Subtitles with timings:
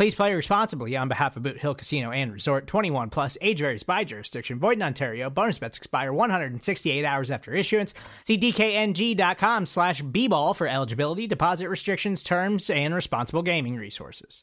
[0.00, 3.82] Please play responsibly on behalf of Boot Hill Casino and Resort 21 plus age varies
[3.82, 4.58] by jurisdiction.
[4.58, 5.28] Void in Ontario.
[5.28, 7.92] Bonus bets expire 168 hours after issuance.
[8.24, 14.42] See DKNG.com slash B ball for eligibility, deposit restrictions, terms, and responsible gaming resources.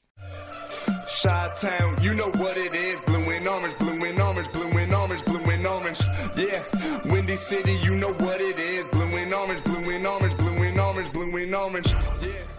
[1.09, 3.01] Shot Town, you know what it is.
[3.07, 5.99] Blue and orange, blue and orange, blue and orange, blue and orange.
[6.37, 6.61] Yeah,
[7.05, 8.85] Windy City, you know what it is.
[8.89, 11.87] Blue and orange, blue and orange, blue and orange, blue and orange.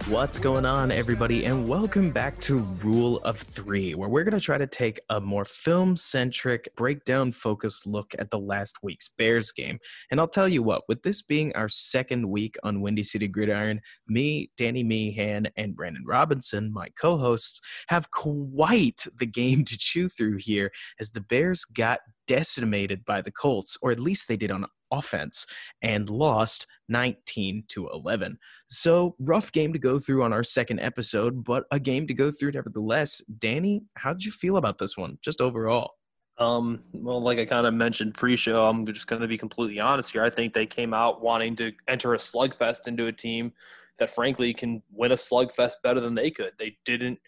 [0.09, 4.43] What's going on, everybody, and welcome back to Rule of Three, where we're going to
[4.43, 9.51] try to take a more film centric, breakdown focused look at the last week's Bears
[9.51, 9.77] game.
[10.09, 13.81] And I'll tell you what, with this being our second week on Windy City Gridiron,
[14.07, 20.09] me, Danny Meehan, and Brandon Robinson, my co hosts, have quite the game to chew
[20.09, 21.99] through here as the Bears got
[22.29, 25.47] decimated by the Colts, or at least they did on offense,
[25.81, 28.37] and lost 19 to 11.
[28.67, 32.31] So, rough game to go through on our second episode, but a game to go
[32.31, 33.19] through nevertheless.
[33.39, 35.95] Danny, how did you feel about this one, just overall?
[36.37, 40.11] Um, well, like I kind of mentioned pre-show, I'm just going to be completely honest
[40.11, 40.23] here.
[40.23, 43.51] I think they came out wanting to enter a slugfest into a team
[43.97, 46.53] that, frankly, can win a slugfest better than they could.
[46.59, 47.19] They didn't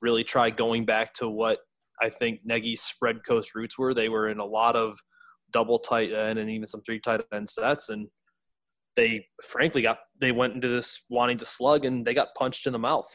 [0.00, 1.58] really try going back to what
[2.02, 3.94] I think Nagy's spread coast roots were.
[3.94, 4.98] They were in a lot of
[5.52, 8.08] double tight end and even some three tight end sets, and
[8.96, 12.72] they frankly got they went into this wanting to slug and they got punched in
[12.72, 13.08] the mouth,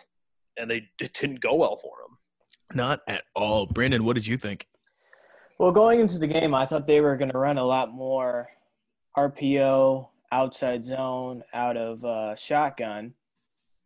[0.58, 2.18] and they it didn't go well for them.
[2.74, 3.66] Not at all.
[3.66, 4.68] Brandon, what did you think?
[5.60, 8.48] Well, going into the game, I thought they were going to run a lot more
[9.16, 13.14] RPO, outside zone, out of uh, shotgun,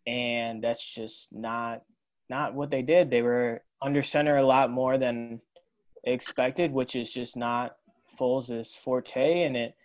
[0.08, 1.82] and that's just not
[2.30, 3.12] not what they did.
[3.12, 5.40] They were under center a lot more than
[6.04, 7.76] expected, which is just not
[8.20, 9.76] Foles' forte, and it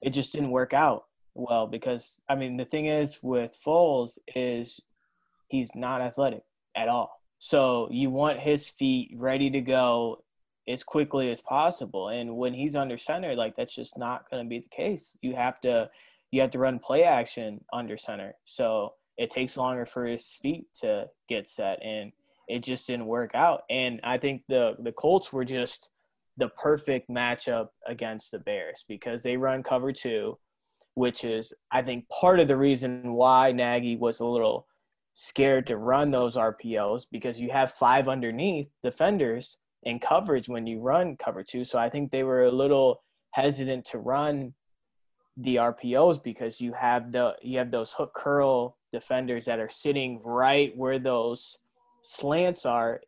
[0.00, 4.80] it just didn't work out well because I mean the thing is with Foles is
[5.48, 6.44] he's not athletic
[6.76, 7.20] at all.
[7.38, 10.22] So you want his feet ready to go
[10.68, 12.08] as quickly as possible.
[12.08, 15.16] And when he's under center, like that's just not going to be the case.
[15.20, 15.90] You have to
[16.30, 18.34] you have to run play action under center.
[18.44, 22.12] So it takes longer for his feet to get set and
[22.48, 23.62] it just didn't work out.
[23.70, 25.88] And I think the the Colts were just
[26.36, 30.36] the perfect matchup against the Bears because they run cover 2
[30.94, 34.66] which is I think part of the reason why Nagy was a little
[35.14, 40.80] scared to run those RPOs because you have five underneath defenders in coverage when you
[40.80, 41.64] run cover two.
[41.64, 43.02] So I think they were a little
[43.32, 44.54] hesitant to run
[45.36, 50.20] the RPOs because you have the you have those hook curl defenders that are sitting
[50.22, 51.56] right where those
[52.02, 53.00] slants are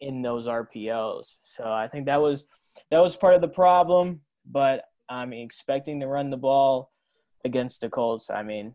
[0.00, 1.38] in those RPOs.
[1.42, 2.46] So I think that was
[2.90, 6.90] that was part of the problem, but I'm expecting to run the ball
[7.44, 8.74] against the Colts, I mean,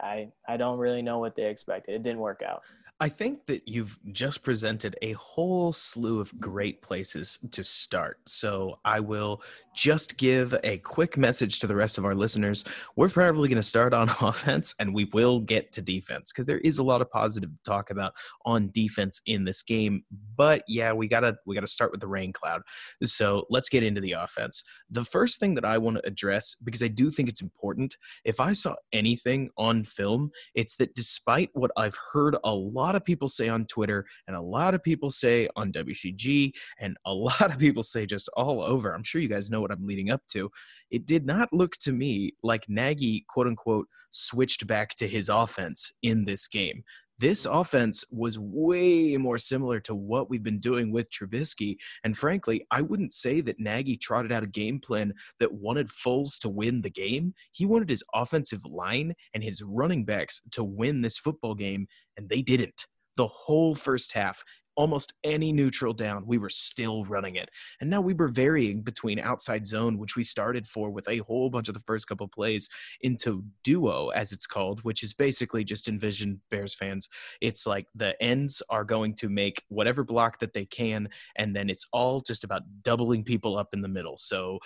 [0.00, 1.94] I I don't really know what they expected.
[1.94, 2.62] It didn't work out.
[3.00, 8.18] I think that you've just presented a whole slew of great places to start.
[8.26, 9.40] So I will
[9.72, 12.64] just give a quick message to the rest of our listeners.
[12.96, 16.58] We're probably going to start on offense and we will get to defense because there
[16.58, 18.14] is a lot of positive talk about
[18.44, 20.02] on defense in this game.
[20.34, 22.62] But yeah, we got to we got to start with the rain cloud.
[23.04, 24.64] So let's get into the offense.
[24.90, 28.40] The first thing that I want to address because I do think it's important, if
[28.40, 33.04] I saw anything on film, it's that despite what I've heard a lot lot of
[33.04, 37.52] people say on Twitter and a lot of people say on WCG and a lot
[37.52, 38.94] of people say just all over.
[38.94, 40.50] I'm sure you guys know what I'm leading up to.
[40.90, 45.92] It did not look to me like Nagy, quote unquote, switched back to his offense
[46.02, 46.82] in this game.
[47.18, 51.76] This offense was way more similar to what we've been doing with Trubisky.
[52.04, 56.38] And frankly, I wouldn't say that Nagy trotted out a game plan that wanted Foles
[56.40, 57.34] to win the game.
[57.50, 62.28] He wanted his offensive line and his running backs to win this football game, and
[62.28, 62.86] they didn't.
[63.16, 64.44] The whole first half,
[64.78, 67.50] almost any neutral down, we were still running it.
[67.80, 71.50] And now we were varying between outside zone, which we started for with a whole
[71.50, 72.68] bunch of the first couple plays,
[73.00, 77.08] into duo, as it's called, which is basically just envision Bears fans.
[77.40, 81.68] It's like the ends are going to make whatever block that they can, and then
[81.68, 84.16] it's all just about doubling people up in the middle.
[84.16, 84.60] So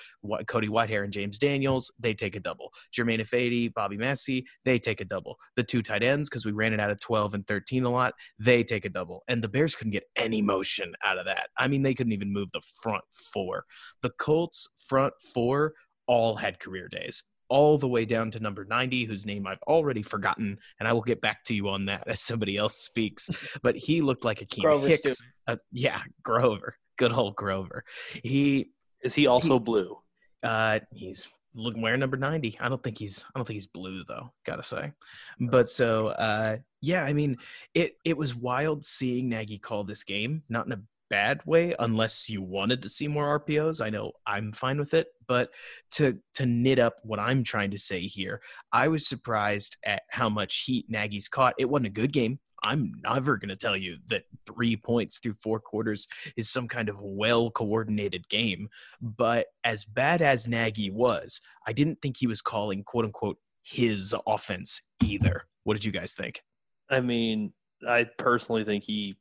[0.47, 2.75] Cody Whitehair and James Daniels, they take a double.
[2.93, 5.39] Germain Ifedi, Bobby Massie, they take a double.
[5.57, 8.13] The two tight ends, because we ran it out of 12 and 13 a lot,
[8.39, 9.23] they take a double.
[9.27, 11.49] And the Bears couldn't get any motion out of that.
[11.59, 13.65] I mean, they couldn't even move the front four.
[14.03, 15.75] The Colts front four
[16.07, 17.23] all had career days
[17.53, 21.03] all the way down to number 90, whose name I've already forgotten, and I will
[21.03, 23.29] get back to you on that as somebody else speaks.
[23.63, 25.23] But he looked like Akiem Hicks.
[25.47, 27.85] Uh, yeah, Grover, good old Grover.
[28.25, 28.71] He
[29.03, 29.99] is he also he, blue?
[30.43, 34.03] Uh, he's look wearing number 90 i don't think he's i don't think he's blue
[34.09, 34.91] though gotta say
[35.39, 37.39] but so uh yeah i mean
[37.75, 40.83] it it was wild seeing nagy call this game not in a
[41.13, 43.85] bad way unless you wanted to see more RPOs.
[43.85, 45.51] I know I'm fine with it, but
[45.93, 48.41] to to knit up what I'm trying to say here,
[48.73, 51.55] I was surprised at how much heat Nagy's caught.
[51.59, 52.41] It wasn't a good game.
[52.65, 56.09] I'm never going to tell you that 3 points through 4 quarters
[56.39, 58.71] is some kind of well coordinated game,
[59.03, 64.15] but as bad as Nagy was, I didn't think he was calling quote unquote his
[64.27, 65.45] offense either.
[65.65, 66.43] What did you guys think?
[66.93, 67.53] I mean,
[67.87, 69.17] I personally think he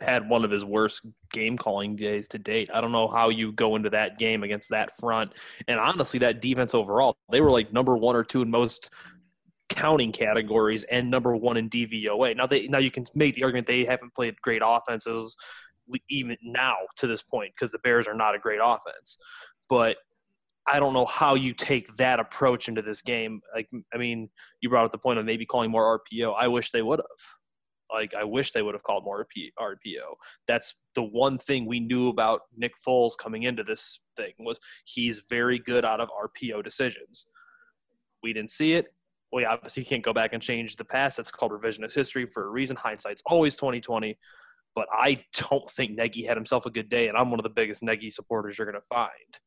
[0.00, 1.00] had one of his worst
[1.32, 2.70] game calling days to date.
[2.72, 5.32] I don't know how you go into that game against that front.
[5.68, 8.90] And honestly, that defense overall, they were like number one or two in most
[9.68, 12.36] counting categories and number one in DVOA.
[12.36, 15.36] Now they now you can make the argument they haven't played great offenses
[16.10, 19.16] even now to this point because the Bears are not a great offense.
[19.68, 19.96] But
[20.68, 23.40] I don't know how you take that approach into this game.
[23.54, 24.28] Like I mean,
[24.60, 26.34] you brought up the point of maybe calling more RPO.
[26.38, 27.92] I wish they would have.
[27.92, 29.26] Like I wish they would have called more
[29.58, 30.16] RPO.
[30.48, 35.22] That's the one thing we knew about Nick Foles coming into this thing was he's
[35.30, 37.26] very good out of RPO decisions.
[38.22, 38.88] We didn't see it.
[39.32, 41.16] We obviously can't go back and change the past.
[41.16, 42.76] That's called revisionist history for a reason.
[42.76, 44.18] Hindsight's always twenty twenty.
[44.74, 47.50] But I don't think Nagy had himself a good day, and I'm one of the
[47.50, 49.38] biggest Nagy supporters you're going to find.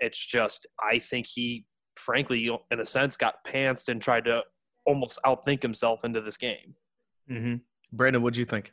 [0.00, 1.66] It's just I think he,
[1.96, 4.42] frankly, in a sense, got pantsed and tried to
[4.86, 6.74] almost outthink himself into this game.
[7.30, 7.56] Mm-hmm.
[7.92, 8.72] Brandon, what do you think?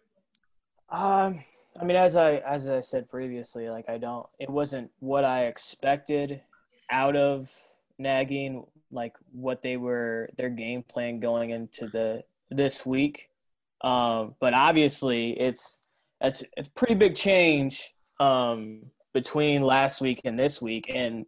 [0.90, 1.44] Um,
[1.80, 4.26] I mean, as I as I said previously, like I don't.
[4.40, 6.42] It wasn't what I expected
[6.90, 7.52] out of
[8.00, 8.60] Nagy,
[8.92, 13.30] like what they were their game plan going into the this week.
[13.82, 15.80] Um, but obviously, it's
[16.22, 18.84] it's it's pretty big change um,
[19.18, 21.26] between last week and this week, and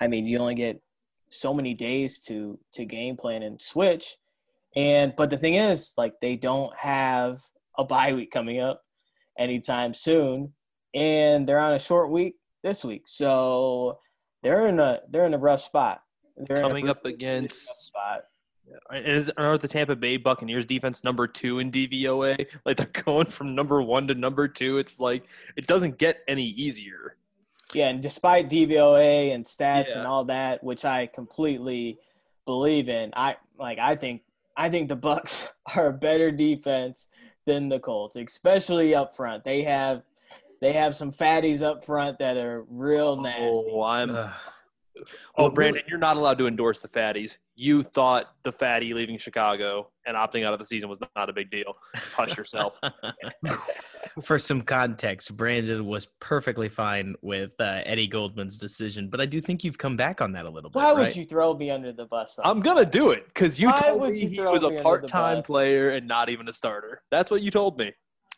[0.00, 0.80] I mean, you only get
[1.28, 4.16] so many days to to game plan and switch.
[4.76, 7.40] And but the thing is, like they don't have
[7.76, 8.84] a bye week coming up
[9.36, 10.52] anytime soon,
[10.94, 13.98] and they're on a short week this week, so
[14.44, 16.00] they're in a they're in a rough spot.
[16.36, 18.22] They're coming up against spot.
[18.88, 22.46] And is, are the Tampa Bay Buccaneers defense number two in DVOA?
[22.64, 24.78] Like they're going from number one to number two.
[24.78, 25.24] It's like
[25.56, 27.16] it doesn't get any easier.
[27.74, 29.98] Yeah, and despite DVOA and stats yeah.
[29.98, 31.98] and all that, which I completely
[32.44, 34.22] believe in, I like I think
[34.56, 37.08] I think the Bucks are a better defense
[37.46, 39.44] than the Colts, especially up front.
[39.44, 40.02] They have
[40.60, 43.50] they have some fatties up front that are real nasty.
[43.52, 44.30] Oh, I'm
[45.36, 47.38] Oh, Brandon, you're not allowed to endorse the fatties.
[47.54, 51.32] You thought the fatty leaving Chicago and opting out of the season was not a
[51.32, 51.74] big deal.
[52.14, 52.78] Hush yourself.
[54.20, 59.40] For some context, Brandon was perfectly fine with uh, Eddie Goldman's decision, but I do
[59.40, 60.76] think you've come back on that a little bit.
[60.76, 62.38] Why would you throw me under the bus?
[62.44, 65.90] I'm gonna do it because you Why told me you he was a part-time player
[65.90, 67.00] and not even a starter.
[67.10, 67.92] That's what you told me.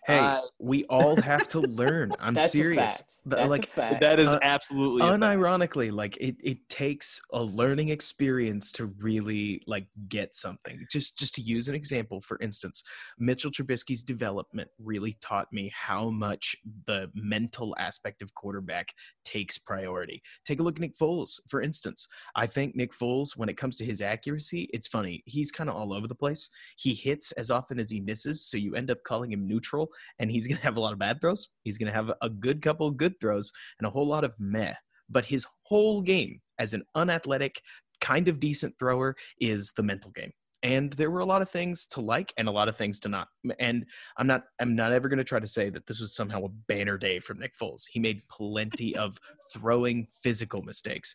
[0.06, 2.12] Hey, uh, we all have to learn.
[2.20, 3.20] I'm serious.
[3.24, 8.86] The, like that is uh, absolutely unironically like it it takes a learning experience to
[8.86, 10.84] really like get something.
[10.90, 12.84] Just just to use an example, for instance,
[13.18, 16.56] Mitchell Trubisky's development really taught me how much
[16.86, 18.92] the mental aspect of quarterback
[19.24, 20.22] takes priority.
[20.44, 22.06] Take a look at Nick Foles, for instance.
[22.36, 25.22] I think Nick Foles, when it comes to his accuracy, it's funny.
[25.26, 26.50] He's kind of all over the place.
[26.76, 29.88] He hits as often as he misses, so you end up calling him neutral
[30.18, 31.48] and he's going to have a lot of bad throws.
[31.62, 34.74] He's going to have a good couple good throws and a whole lot of meh.
[35.10, 37.60] But his whole game as an unathletic,
[38.00, 40.32] kind of decent thrower is the mental game.
[40.64, 43.10] And there were a lot of things to like and a lot of things to
[43.10, 43.28] not.
[43.60, 43.84] And
[44.16, 46.48] I'm not I'm not ever going to try to say that this was somehow a
[46.48, 47.82] banner day from Nick Foles.
[47.88, 49.18] He made plenty of
[49.52, 51.14] throwing physical mistakes.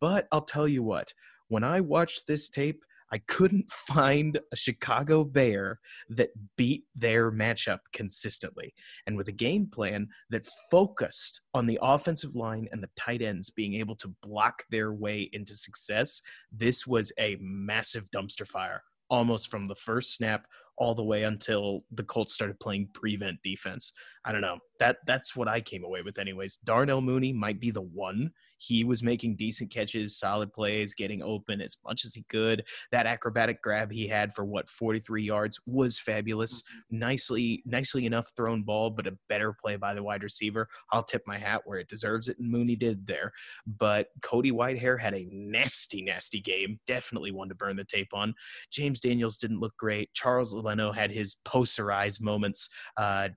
[0.00, 1.14] But I'll tell you what,
[1.46, 7.78] when I watched this tape, I couldn't find a Chicago Bear that beat their matchup
[7.92, 8.74] consistently.
[9.06, 13.48] And with a game plan that focused on the offensive line and the tight ends
[13.48, 16.20] being able to block their way into success,
[16.52, 20.46] this was a massive dumpster fire almost from the first snap
[20.76, 23.92] all the way until the Colts started playing prevent defense.
[24.24, 24.58] I don't know.
[24.78, 26.56] That that's what I came away with anyways.
[26.58, 28.30] Darnell Mooney might be the one.
[28.58, 32.64] He was making decent catches, solid plays, getting open as much as he could.
[32.92, 36.62] That acrobatic grab he had for what 43 yards was fabulous.
[36.90, 40.68] Nicely nicely enough thrown ball, but a better play by the wide receiver.
[40.92, 43.32] I'll tip my hat where it deserves it and Mooney did there.
[43.66, 46.80] But Cody Whitehair had a nasty nasty game.
[46.86, 48.34] Definitely one to burn the tape on.
[48.70, 50.12] James Daniels didn't look great.
[50.14, 52.68] Charles Leno had his posterized moments.
[52.96, 53.28] Uh,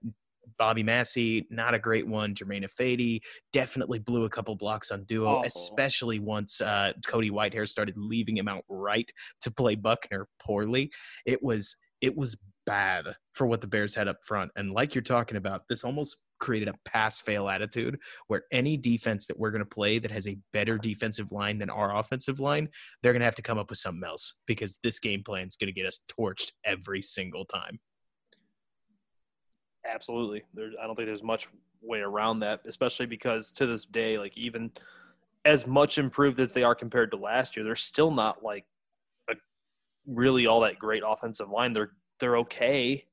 [0.57, 2.35] Bobby Massie, not a great one.
[2.35, 3.21] Germain Ifedi
[3.53, 5.47] definitely blew a couple blocks on duo, Awful.
[5.47, 9.09] especially once uh, Cody Whitehair started leaving him out right
[9.41, 10.91] to play Buckner poorly.
[11.25, 14.51] It was it was bad for what the Bears had up front.
[14.55, 19.27] And like you're talking about, this almost created a pass fail attitude where any defense
[19.27, 22.67] that we're going to play that has a better defensive line than our offensive line,
[23.01, 25.55] they're going to have to come up with something else because this game plan is
[25.55, 27.79] going to get us torched every single time.
[29.85, 30.43] Absolutely.
[30.53, 31.47] There, I don't think there's much
[31.81, 34.71] way around that, especially because to this day, like even
[35.45, 38.65] as much improved as they are compared to last year, they're still not like
[39.29, 39.33] a
[40.05, 41.73] really all that great offensive line.
[41.73, 43.05] They're they're okay,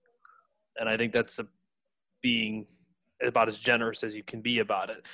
[0.77, 1.47] and I think that's a,
[2.23, 2.67] being
[3.23, 5.05] about as generous as you can be about it.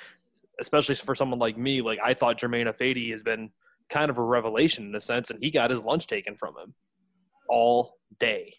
[0.59, 3.51] Especially for someone like me, like I thought Germain Ifedi has been
[3.89, 6.73] kind of a revelation in a sense, and he got his lunch taken from him
[7.47, 8.55] all day.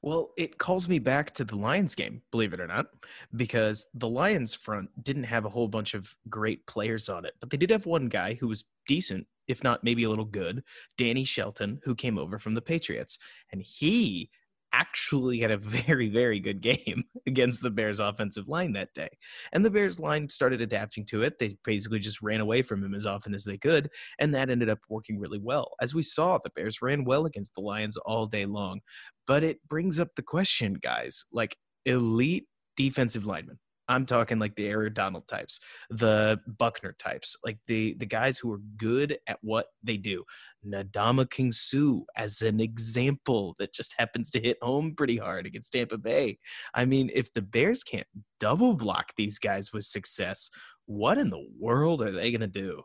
[0.00, 2.86] Well, it calls me back to the Lions game, believe it or not,
[3.34, 7.50] because the Lions front didn't have a whole bunch of great players on it, but
[7.50, 10.62] they did have one guy who was decent, if not maybe a little good,
[10.96, 13.18] Danny Shelton, who came over from the Patriots.
[13.50, 14.30] And he
[14.72, 19.08] actually had a very, very good game against the Bears offensive line that day.
[19.52, 21.38] And the Bears line started adapting to it.
[21.38, 23.90] They basically just ran away from him as often as they could.
[24.18, 25.72] And that ended up working really well.
[25.80, 28.80] As we saw, the Bears ran well against the Lions all day long.
[29.26, 32.46] But it brings up the question, guys like elite
[32.76, 33.58] defensive linemen.
[33.88, 38.52] I'm talking like the Aaron Donald types, the Buckner types, like the the guys who
[38.52, 40.24] are good at what they do.
[40.66, 45.96] Ndamukong Suh as an example that just happens to hit home pretty hard against Tampa
[45.96, 46.38] Bay.
[46.74, 48.06] I mean, if the Bears can't
[48.40, 50.50] double block these guys with success,
[50.86, 52.82] what in the world are they gonna do?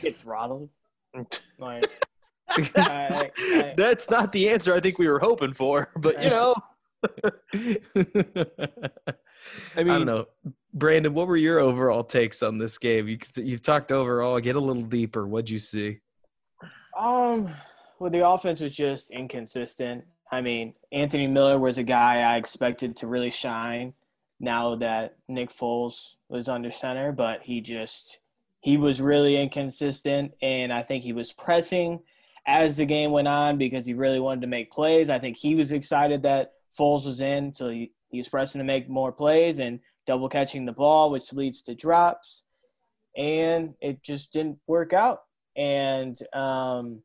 [0.00, 0.70] Get throttled.
[1.58, 2.04] Like,
[2.76, 6.54] I, I, That's not the answer I think we were hoping for, but you know,
[7.52, 7.76] I,
[9.76, 10.26] mean- don't know.
[10.72, 13.08] Brandon, what were your overall takes on this game?
[13.08, 14.38] You, you've talked overall.
[14.38, 15.26] Get a little deeper.
[15.26, 15.98] What'd you see?
[16.96, 17.50] Um,
[17.98, 20.04] well, the offense was just inconsistent.
[20.30, 23.94] I mean, Anthony Miller was a guy I expected to really shine
[24.38, 28.20] now that Nick Foles was under center, but he just
[28.60, 32.00] he was really inconsistent and I think he was pressing
[32.46, 35.10] as the game went on because he really wanted to make plays.
[35.10, 38.64] I think he was excited that Foles was in, so he, he was pressing to
[38.64, 42.44] make more plays and double catching the ball, which leads to drops.
[43.16, 45.20] And it just didn't work out.
[45.56, 47.02] And um,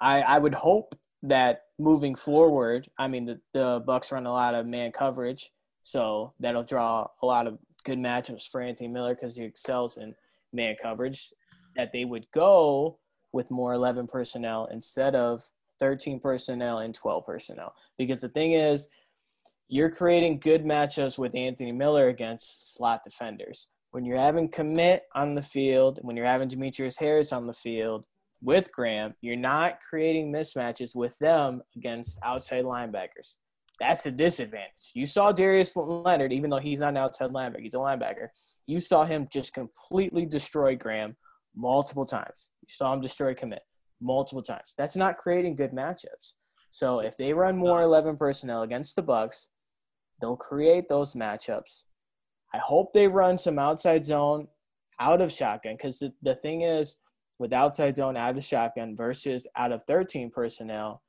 [0.00, 4.54] I, I would hope that moving forward, I mean, the, the Bucks run a lot
[4.54, 5.50] of man coverage,
[5.82, 10.14] so that'll draw a lot of good matchups for Anthony Miller because he excels in
[10.52, 11.30] man coverage.
[11.76, 12.98] That they would go
[13.32, 15.42] with more 11 personnel instead of
[15.82, 17.74] 13 personnel and 12 personnel.
[17.98, 18.86] Because the thing is,
[19.68, 23.66] you're creating good matchups with Anthony Miller against slot defenders.
[23.90, 28.04] When you're having Kmet on the field, when you're having Demetrius Harris on the field
[28.40, 33.38] with Graham, you're not creating mismatches with them against outside linebackers.
[33.80, 34.92] That's a disadvantage.
[34.94, 38.28] You saw Darius Leonard, even though he's not an outside linebacker, he's a linebacker.
[38.68, 41.16] You saw him just completely destroy Graham
[41.56, 42.50] multiple times.
[42.60, 43.58] You saw him destroy Kmet
[44.02, 44.74] multiple times.
[44.76, 46.32] That's not creating good matchups.
[46.70, 49.48] So if they run more 11 personnel against the Bucks,
[50.20, 51.82] they'll create those matchups.
[52.54, 54.48] I hope they run some outside zone
[55.00, 56.96] out of shotgun because the, the thing is,
[57.38, 61.02] with outside zone out of shotgun versus out of 13 personnel,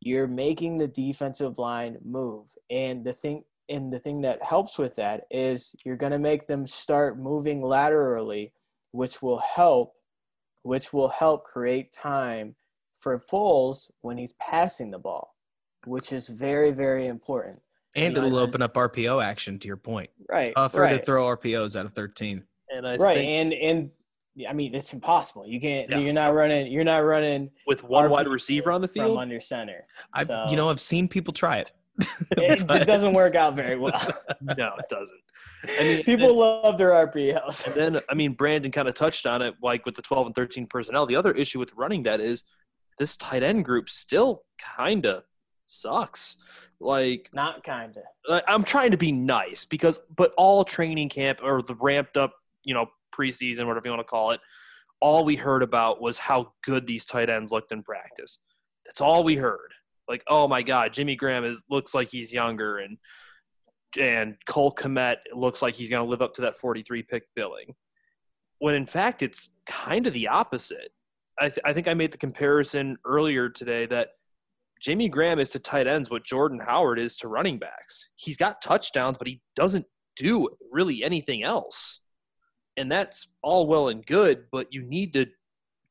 [0.00, 2.48] you're making the defensive line move.
[2.70, 6.46] And the thing and the thing that helps with that is you're going to make
[6.46, 8.52] them start moving laterally,
[8.92, 9.92] which will help
[10.62, 12.54] which will help create time
[12.98, 15.34] for Foles when he's passing the ball,
[15.86, 17.60] which is very very important.
[17.94, 19.58] And Yeah, it'll open up RPO action.
[19.60, 20.52] To your point, Right.
[20.54, 20.98] tougher right.
[20.98, 22.44] to throw RPOs out of thirteen.
[22.70, 23.90] and I right think and and
[24.48, 25.46] I mean, it's impossible.
[25.48, 25.90] You can't.
[25.90, 25.98] Yeah.
[25.98, 26.70] You're not running.
[26.70, 29.18] You're not running with one RPOs wide receiver on the field from field.
[29.18, 29.86] under center.
[30.12, 31.72] I've So- you know I've seen people try it.
[31.98, 34.00] It, But- it doesn't work out very well.
[34.40, 35.20] no, it doesn't.
[35.78, 37.66] I mean, People love their RPOs.
[37.66, 40.34] And then, I mean, Brandon kind of touched on it, like with the 12 and
[40.34, 41.06] 13 personnel.
[41.06, 42.44] The other issue with running that is
[42.98, 45.24] this tight end group still kind of
[45.66, 46.36] sucks.
[46.80, 48.02] Like, Not kinda.
[48.46, 52.74] I'm trying to be nice because, but all training camp or the ramped up, you
[52.74, 54.40] know, preseason, whatever you want to call it,
[55.00, 58.38] all we heard about was how good these tight ends looked in practice.
[58.86, 59.72] That's all we heard.
[60.08, 62.98] Like, oh my God, Jimmy Graham is looks like he's younger, and
[63.98, 67.74] and Cole Kmet looks like he's going to live up to that 43 pick billing.
[68.58, 70.90] When in fact, it's kind of the opposite.
[71.38, 74.08] I, th- I think I made the comparison earlier today that
[74.80, 78.10] Jimmy Graham is to tight ends what Jordan Howard is to running backs.
[78.16, 79.86] He's got touchdowns, but he doesn't
[80.16, 82.00] do really anything else.
[82.76, 85.26] And that's all well and good, but you need to.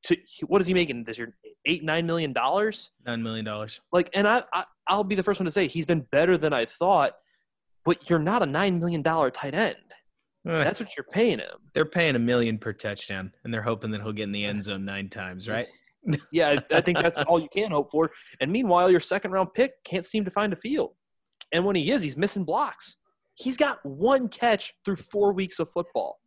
[0.03, 1.35] To what is he making this year?
[1.67, 2.91] Eight nine million dollars.
[3.05, 3.81] Nine million dollars.
[3.91, 6.53] Like, and I, I I'll be the first one to say he's been better than
[6.53, 7.13] I thought.
[7.85, 9.75] But you're not a nine million dollar tight end.
[10.47, 10.63] Eh.
[10.63, 11.57] That's what you're paying him.
[11.73, 14.63] they're paying a million per touchdown, and they're hoping that he'll get in the end
[14.63, 15.67] zone nine times, right?
[16.31, 18.11] Yeah, I think that's all you can hope for.
[18.39, 20.93] And meanwhile, your second round pick can't seem to find a field.
[21.51, 22.95] And when he is, he's missing blocks.
[23.35, 26.19] He's got one catch through four weeks of football.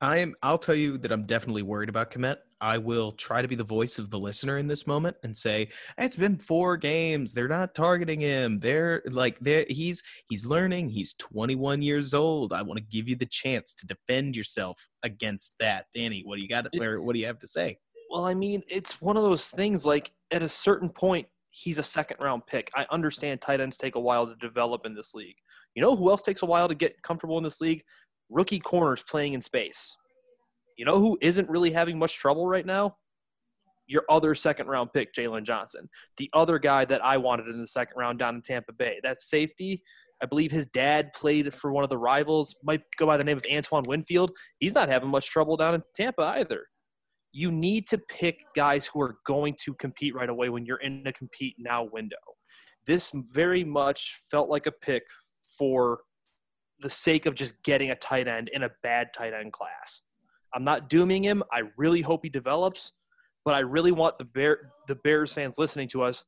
[0.00, 0.34] I am.
[0.42, 2.36] I'll tell you that I'm definitely worried about Kmet.
[2.60, 5.68] I will try to be the voice of the listener in this moment and say
[5.98, 7.32] it's been four games.
[7.32, 8.60] They're not targeting him.
[8.60, 10.90] They're like they he's he's learning.
[10.90, 12.52] He's 21 years old.
[12.52, 16.22] I want to give you the chance to defend yourself against that, Danny.
[16.24, 16.66] What do you got?
[16.80, 17.78] Or what do you have to say?
[18.10, 21.82] Well, I mean, it's one of those things like at a certain point, he's a
[21.82, 22.70] second round pick.
[22.74, 25.36] I understand tight ends take a while to develop in this league.
[25.74, 27.82] You know who else takes a while to get comfortable in this league?
[28.30, 29.96] Rookie corners playing in space.
[30.76, 32.96] You know who isn't really having much trouble right now?
[33.86, 35.88] Your other second round pick, Jaylon Johnson.
[36.16, 38.98] The other guy that I wanted in the second round down in Tampa Bay.
[39.02, 39.82] That safety,
[40.22, 43.36] I believe his dad played for one of the rivals, might go by the name
[43.36, 44.32] of Antoine Winfield.
[44.58, 46.66] He's not having much trouble down in Tampa either
[47.36, 51.02] you need to pick guys who are going to compete right away when you're in
[51.04, 52.16] a compete now window.
[52.86, 55.02] This very much felt like a pick
[55.58, 56.00] for
[56.80, 60.02] the sake of just getting a tight end in a bad tight end class.
[60.54, 61.42] I'm not dooming him.
[61.52, 62.92] I really hope he develops,
[63.44, 66.24] but I really want the Bear the Bears fans listening to us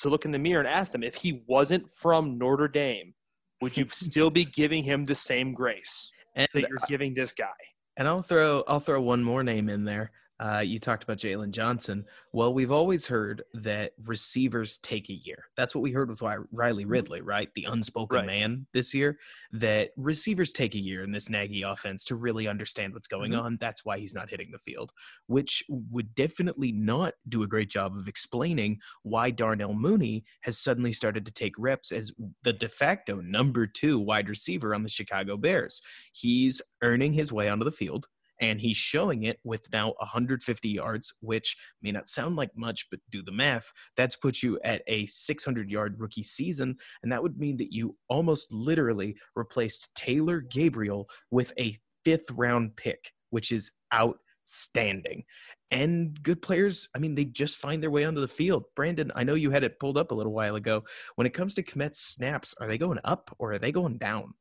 [0.00, 3.14] to look in the mirror and ask them if he wasn't from Notre Dame,
[3.60, 7.48] would you still be giving him the same grace And that you're giving this guy?
[7.96, 10.12] And I'll throw I'll throw one more name in there.
[10.40, 12.06] Uh, you talked about Jaylon Johnson.
[12.32, 15.44] Well, we've always heard that receivers take a year.
[15.54, 17.52] That's what we heard with Riley Ridley, right?
[17.54, 18.26] The unspoken Right.
[18.26, 19.18] man this year.
[19.52, 23.42] That receivers take a year in this Nagy offense to really understand what's going Mhm.
[23.42, 23.56] on.
[23.58, 24.92] That's why he's not hitting the field,
[25.26, 30.94] which would definitely not do a great job of explaining why Darnell Mooney has suddenly
[30.94, 32.12] started to take reps as
[32.44, 35.82] the de facto number two wide receiver on the Chicago Bears.
[36.12, 38.08] He's earning his way onto the field
[38.40, 43.00] and he's showing it with now 150 yards, which may not sound like much, but
[43.10, 43.72] do the math.
[43.96, 47.96] That's put you at a 600 yard rookie season, and that would mean that you
[48.08, 55.24] almost literally replaced Taylor Gabriel with a fifth round pick, which is outstanding.
[55.72, 58.64] And good players, I mean, they just find their way onto the field.
[58.74, 60.82] Brandon, I know you had it pulled up a little while ago.
[61.14, 64.34] When it comes to Kmet's snaps, are they going up or are they going down?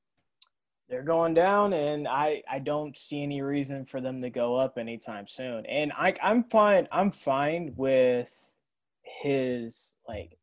[0.90, 4.78] They're going down, and I I don't see any reason for them to go up
[4.80, 5.66] anytime soon.
[5.68, 6.88] And I I'm fine.
[6.92, 8.46] I'm fine with
[9.04, 10.38] his like.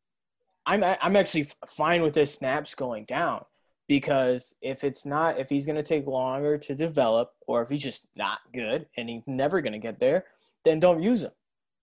[0.65, 3.43] I'm I'm actually fine with his snaps going down
[3.87, 7.83] because if it's not if he's going to take longer to develop or if he's
[7.83, 10.25] just not good and he's never going to get there,
[10.63, 11.31] then don't use him.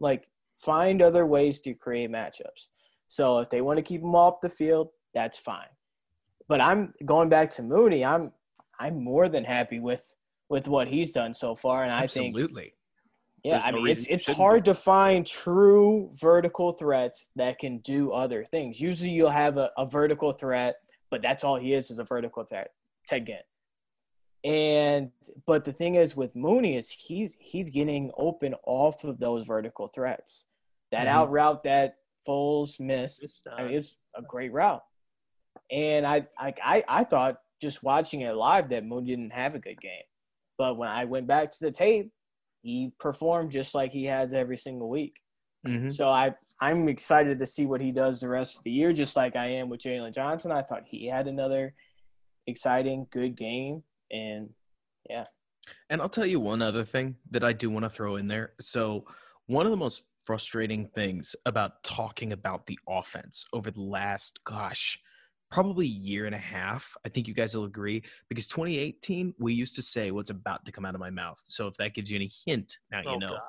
[0.01, 2.69] Like find other ways to create matchups.
[3.09, 5.69] So if they want to keep him off the field, that's fine.
[6.49, 8.05] But I'm going back to Mooney.
[8.05, 8.33] I'm
[8.79, 10.15] I'm more than happy with
[10.49, 12.75] with what he's done so far, and I think Absolutely.
[13.43, 17.31] yeah, There's I no mean reason it's it's shouldn't hard to find true vertical threats
[17.37, 18.81] that can do other things.
[18.81, 20.77] Usually you'll have a, a vertical threat,
[21.11, 22.73] but that's all he is is a vertical threat.
[23.09, 23.39] Ted Ginn.
[24.45, 25.11] And
[25.47, 29.89] but the thing is with Mooney is he's he's getting open off of those vertical
[29.89, 30.45] threats.
[30.93, 31.11] That Mhm.
[31.13, 31.97] out route that
[32.29, 33.75] Foles missed, It's I mean, not.
[33.77, 34.85] it's a great route.
[35.71, 39.59] And I I I, I thought just watching it live that Moon didn't have a
[39.59, 40.03] good game.
[40.59, 42.13] But when I went back to the tape,
[42.63, 45.17] he performed just like he has every single week.
[45.67, 45.91] Mhm.
[45.91, 49.17] So I I'm excited to see what he does the rest of the year, just
[49.17, 50.53] like I am with Jaylon Johnson.
[50.53, 51.75] I thought he had another
[52.47, 54.51] exciting, good game, and
[55.09, 55.25] yeah.
[55.91, 58.53] And I'll tell you one other thing that I do want to throw in there.
[58.61, 59.07] So,
[59.47, 64.99] one of the most frustrating things about talking about the offense over the last, gosh,
[65.55, 69.77] probably year and a half, I think you guys will agree, because 2018, we used
[69.77, 71.39] to say what's about to come out of my mouth.
[71.45, 73.29] So, if that gives you any hint, now you Oh, know.
[73.29, 73.41] God.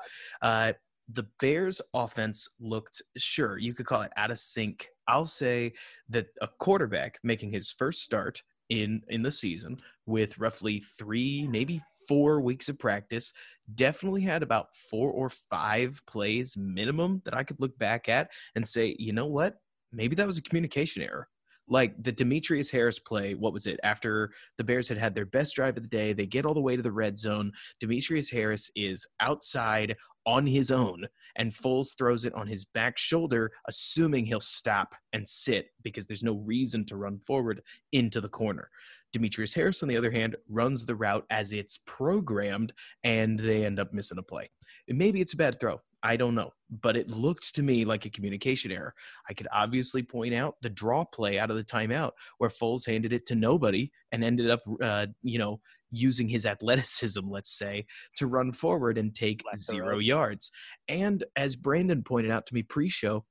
[0.41, 0.74] Uh,
[1.10, 4.88] the Bears' offense looked, sure, you could call it out of sync.
[5.08, 5.74] I'll say
[6.10, 11.82] that a quarterback making his first start in in the season with roughly three, maybe
[12.08, 13.34] four weeks of practice,
[13.74, 18.68] definitely had about four or five plays minimum that I could look back at and
[18.68, 19.56] say, you know what?
[19.91, 21.28] Maybe that was a communication error.
[21.67, 23.80] Like the Demetrius Harris play, what was it?
[23.84, 26.62] After the Bears had had their best drive of the day, they get all the
[26.62, 27.51] way to the red zone.
[27.80, 33.51] Demetrius Harris is outside on his own, and Foles throws it on his back shoulder,
[33.67, 38.69] assuming he'll stop and sit because there's no reason to run forward into the corner.
[39.13, 42.73] Demetrius Harris, on the other hand, runs the route as it's programmed,
[43.04, 44.49] and they end up missing a play.
[44.88, 45.82] Maybe it's a bad throw.
[46.04, 46.52] I don't know.
[46.69, 48.93] But it looked to me like a communication error.
[49.30, 53.13] I could obviously point out the draw play out of the timeout where Foles handed
[53.13, 55.60] it to nobody and ended up, uh, you know,
[55.91, 57.86] using his athleticism, let's say,
[58.17, 60.52] to run forward and take zero yards.
[60.88, 63.26] And as Brandon pointed out to me pre show,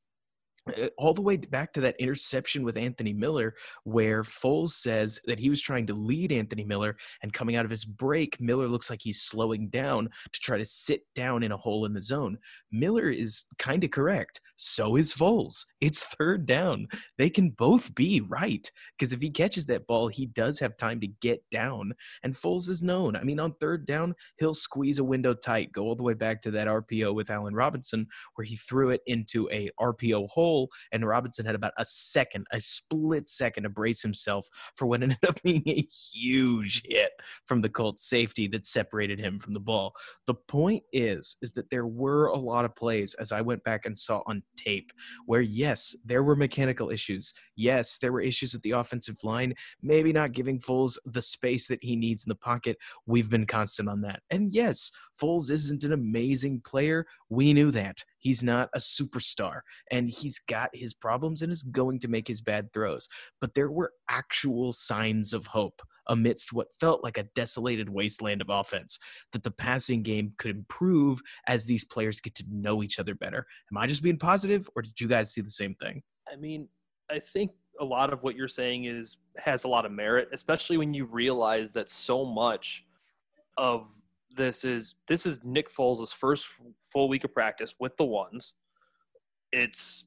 [0.73, 5.39] Eh, all the way back to that interception with Anthony Miller, where Foles says that
[5.39, 8.89] he was trying to lead Anthony Miller, and coming out of his break, Miller looks
[8.89, 12.39] like he's slowing down to try to sit down in a hole in the zone.
[12.73, 14.41] Miller is kind of correct.
[14.57, 15.65] So is Foles.
[15.81, 16.87] It's third down.
[17.19, 21.01] They can both be right because if he catches that ball, he does have time
[21.01, 21.93] to get down.
[22.23, 23.17] And Foles is known.
[23.17, 26.41] I mean, on third down, he'll squeeze a window tight, go all the way back
[26.43, 30.54] to that RPO with Allen Robinson, where he threw it into a RPO hole,
[30.93, 35.19] and Robinson had about a second, a split second to brace himself for what ended
[35.29, 37.13] up being a huge hit
[37.47, 39.95] from the Colts safety that separated him from the ball.
[40.27, 43.87] The point is, is that there were a lot of plays as I went back
[43.87, 44.93] and saw on tape
[45.27, 47.33] where yes, there were mechanical issues.
[47.57, 51.83] Yes, there were issues with the offensive line, maybe not giving Foles the space that
[51.83, 52.77] he needs in the pocket.
[53.07, 54.23] We've been constant on that.
[54.31, 57.07] And yes, Foles isn't an amazing player.
[57.29, 58.03] We knew that.
[58.19, 62.41] He's not a superstar and he's got his problems and is going to make his
[62.41, 63.09] bad throws.
[63.41, 68.51] But there were actual signs of hope amidst what felt like a desolated wasteland of
[68.51, 68.99] offense
[69.33, 73.47] that the passing game could improve as these players get to know each other better.
[73.71, 76.03] Am I just being positive or did you guys see the same thing?
[76.31, 76.69] I mean,
[77.11, 80.77] I think a lot of what you're saying is has a lot of merit, especially
[80.77, 82.85] when you realize that so much
[83.57, 83.89] of
[84.35, 86.47] this is this is Nick Foles' first
[86.83, 88.55] full week of practice with the ones.
[89.53, 90.05] It's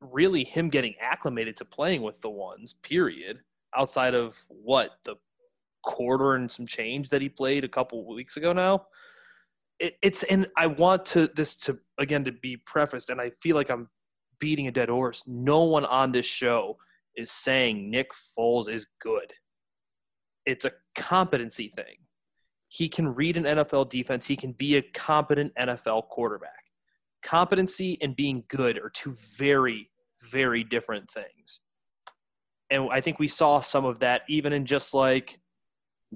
[0.00, 3.40] really him getting acclimated to playing with the ones, period.
[3.76, 5.16] Outside of what the
[5.84, 8.86] quarter and some change that he played a couple weeks ago now.
[9.78, 13.56] It, it's and I want to this to again to be prefaced, and I feel
[13.56, 13.88] like I'm
[14.38, 15.22] beating a dead horse.
[15.26, 16.76] No one on this show
[17.16, 19.32] is saying Nick Foles is good.
[20.46, 21.96] It's a competency thing.
[22.74, 24.26] He can read an NFL defense.
[24.26, 26.64] He can be a competent NFL quarterback.
[27.22, 29.92] Competency and being good are two very,
[30.32, 31.60] very different things.
[32.70, 35.38] And I think we saw some of that even in just like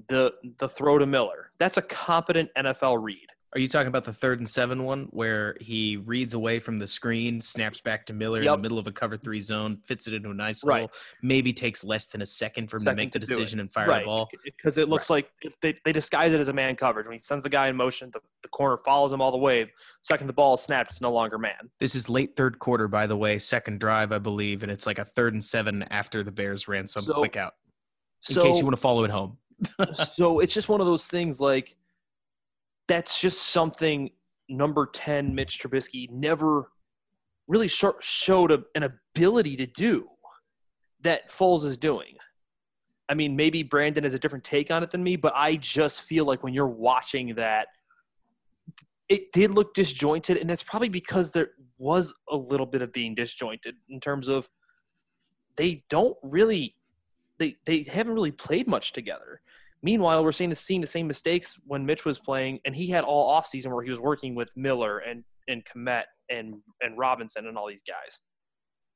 [0.09, 1.51] the the throw to Miller.
[1.59, 3.27] That's a competent NFL read.
[3.53, 6.85] Are you talking about the third and seven one where he reads away from the
[6.85, 10.13] screen, snaps back to Miller in the middle of a cover three zone, fits it
[10.13, 10.81] into a nice Right.
[10.81, 10.91] hole,
[11.23, 14.01] maybe takes less than a second for him to make the decision and fire right.
[14.01, 14.29] the ball?
[14.43, 15.31] Because it looks like
[15.61, 17.07] they, they disguise it as a man coverage.
[17.07, 19.65] When he sends the guy in motion, the, the corner follows him all the way.
[20.01, 21.71] Second the ball is snapped, it's no longer man.
[21.79, 24.99] This is late third quarter, by the way, second drive, I believe, and it's like
[24.99, 27.53] a third and seven after the Bears ran some So- quick out.
[28.29, 29.37] In So, case you want to follow it home.
[30.13, 31.75] so it's just one of those things like
[32.89, 34.09] that's just something
[34.49, 36.71] number 10 Mitch Trubisky never
[37.47, 40.09] really sho- showed a, an ability to do
[41.01, 42.15] that Foles is doing.
[43.07, 46.01] I mean, maybe Brandon has a different take on it than me, but I just
[46.01, 47.67] feel like when you're watching that,
[49.07, 53.15] it did look disjointed, and that's probably because there was a little bit of being
[53.15, 54.47] disjointed in terms of
[55.57, 56.75] they don't really
[57.39, 59.41] they they haven't really played much together.
[59.81, 63.03] Meanwhile, we're seeing the seeing the same mistakes when Mitch was playing, and he had
[63.03, 67.57] all offseason where he was working with Miller and and Kmet and and Robinson and
[67.57, 68.19] all these guys.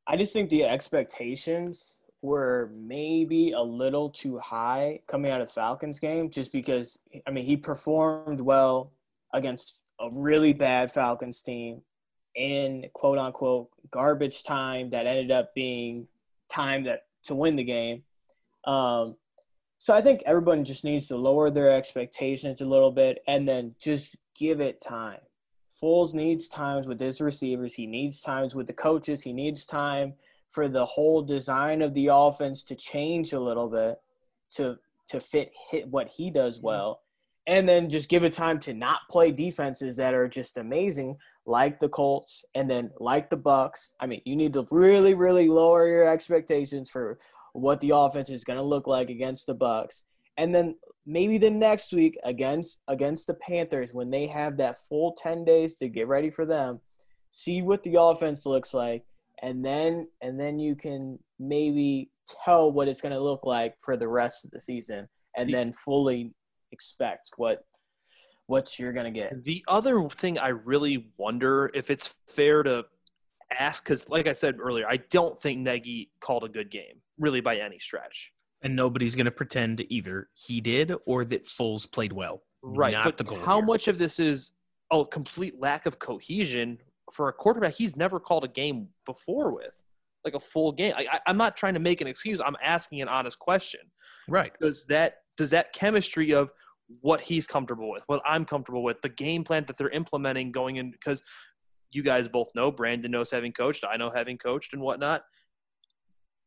[0.08, 6.00] I just think the expectations were maybe a little too high coming out of Falcons
[6.00, 8.94] game just because I mean he performed well
[9.34, 11.82] against a really bad Falcons team
[12.36, 16.08] in quote unquote garbage time that ended up being
[16.50, 18.04] time that to win the game.
[18.66, 19.16] Um,
[19.84, 23.76] So I think everyone just needs to lower their expectations a little bit and then
[23.78, 25.20] just give it time.
[25.82, 27.74] Foles needs times with his receivers.
[27.74, 29.22] He needs times with the coaches.
[29.22, 30.14] He needs time
[30.52, 34.00] for the whole design of the offense to change a little bit
[34.52, 34.78] to
[35.10, 36.68] to fit hit what he does mm-hmm.
[36.68, 37.02] well.
[37.46, 41.82] And then just give it time to not play defenses that are just amazing, like
[41.82, 43.96] the Colts and then like the Bucks.
[44.00, 47.20] I mean, you need to really, really lower your expectations for
[47.54, 50.04] what the offense is going to look like against the Bucks.
[50.38, 55.14] And then maybe the next week against against the Panthers when they have that full
[55.14, 56.80] 10 days to get ready for them,
[57.32, 59.04] see what the offense looks like
[59.44, 62.10] and then and then you can maybe
[62.46, 65.54] tell what it's going to look like for the rest of the season and The-
[65.54, 66.34] then fully
[66.72, 67.64] expect what
[68.48, 69.42] what you're going to get.
[69.44, 72.84] The other thing I really wonder if it's fair to
[73.58, 77.42] ask, because like I said earlier, I don't think Nagy called a good game, really
[77.42, 78.32] by any stretch.
[78.62, 82.44] And nobody's going to pretend either he did or that Foles played well.
[82.62, 82.94] Right.
[82.94, 83.66] Not but how here.
[83.66, 84.52] much of this is
[84.92, 86.78] a complete lack of cohesion
[87.12, 89.76] for a quarterback he's never called a game before with?
[90.24, 90.94] Like a full game.
[90.96, 92.40] I, I, I'm not trying to make an excuse.
[92.40, 93.82] I'm asking an honest question.
[94.30, 94.54] Right.
[94.62, 96.54] Does that does that chemistry of
[97.02, 100.76] what he's comfortable with, what I'm comfortable with, the game plan that they're implementing going
[100.76, 101.24] in because
[101.92, 105.24] you guys both know Brandon knows having coached, I know having coached and whatnot.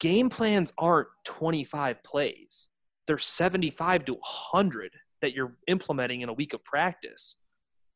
[0.06, 2.68] Game plans aren't 25 plays.
[3.06, 7.36] They're 75 to 100 that you're implementing in a week of practice.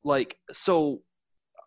[0.02, 1.02] Like so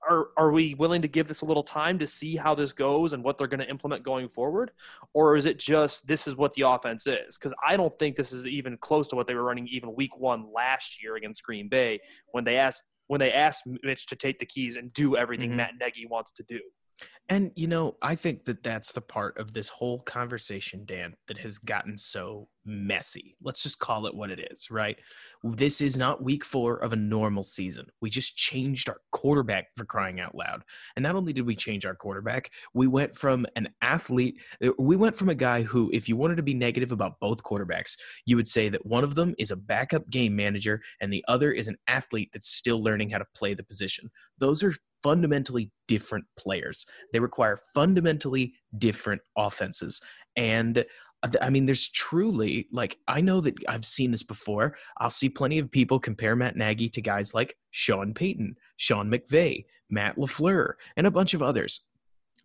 [0.08, 3.14] are are we willing to give this a little time to see how this goes
[3.14, 4.72] and what they're going to implement going forward
[5.14, 8.34] or is it just this is what the offense is because i don't think this
[8.34, 11.70] is even close to what they were running even week one last year against green
[11.70, 12.00] bay
[12.34, 15.56] when they asked when they asked mitch to take the keys and do everything Mhm.
[15.56, 16.60] matt nagy wants to do
[17.30, 21.38] And you know, I think that that's the part of this whole conversation, Dan, that
[21.38, 23.38] has gotten so messy.
[23.42, 24.98] Let's just call it what it is, right?
[25.42, 27.86] This is not week four of a normal season.
[28.02, 30.64] We just changed our quarterback for crying out loud.
[30.96, 34.98] And not only did we change our quarterback, we went from an athlete, uh, we
[34.98, 38.36] went from a guy who, if you wanted to be negative about both quarterbacks, you
[38.36, 41.70] would say that one of them is a backup game manager and the other is
[41.70, 44.12] an athlete that's still learning how to play the position.
[44.40, 46.86] Those are fundamentally different players.
[47.12, 50.02] They require fundamentally different offenses.
[50.36, 50.86] And
[51.22, 54.76] uh, I mean, there's truly like I know that I've seen this before.
[54.98, 59.66] I'll see plenty of people compare Matt Nagy to guys like Sean Payton, Sean McVay,
[59.90, 61.82] Matt LaFleur, and a bunch of others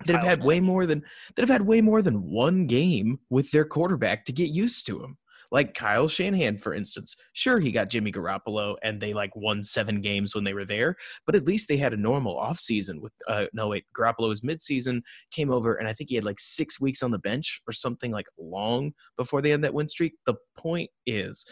[0.06, 1.02] that have had way more than
[1.34, 5.02] that have had way more than one game with their quarterback to get used to
[5.02, 5.18] him.
[5.50, 7.16] Like Kyle Shanahan, for instance.
[7.32, 10.96] Sure, he got Jimmy Garoppolo and they like won seven games when they were there,
[11.26, 15.00] but at least they had a normal offseason with uh no wait, Garoppolo was midseason,
[15.30, 18.12] came over, and I think he had like six weeks on the bench or something
[18.12, 20.14] like long before they had that win streak.
[20.26, 21.44] The point is,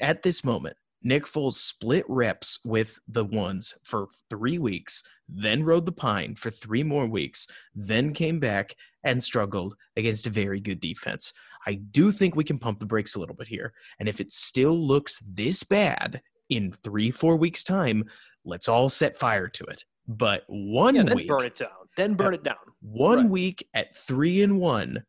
[0.00, 5.86] at this moment, Nick Foles split reps with the ones for three weeks, then rode
[5.86, 10.80] the pine for three more weeks, then came back and struggled against a very good
[10.80, 11.32] defense.
[11.66, 13.72] I do think we can pump the brakes a little bit here.
[13.98, 18.04] And if it still looks this bad in three, four weeks' time,
[18.44, 19.84] let's all set fire to it.
[20.08, 23.30] But one yeah then week, burn it down then burn it down one Right.
[23.30, 25.04] week at three and one,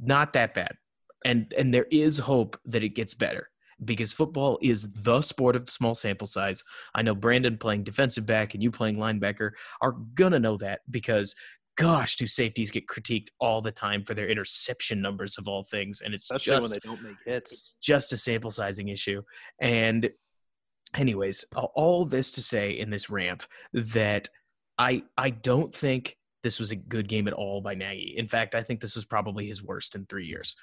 [0.00, 0.76] not that bad.
[1.24, 3.50] And and there is hope that it gets better
[3.84, 6.62] because football is the sport of small sample size.
[6.94, 11.34] I know Brandon playing defensive back and you playing linebacker are gonna know that because
[11.76, 16.00] gosh, do safeties get critiqued all the time for their interception numbers of all things,
[16.00, 19.22] and it's especially just when they don't make hits it's just a sample sizing issue.
[19.60, 20.10] And,
[20.96, 24.28] anyways, all this to say in this rant that
[24.78, 28.14] I I don't think this was a good game at all by Nagy.
[28.16, 30.54] In fact, I think this was probably his worst in three years.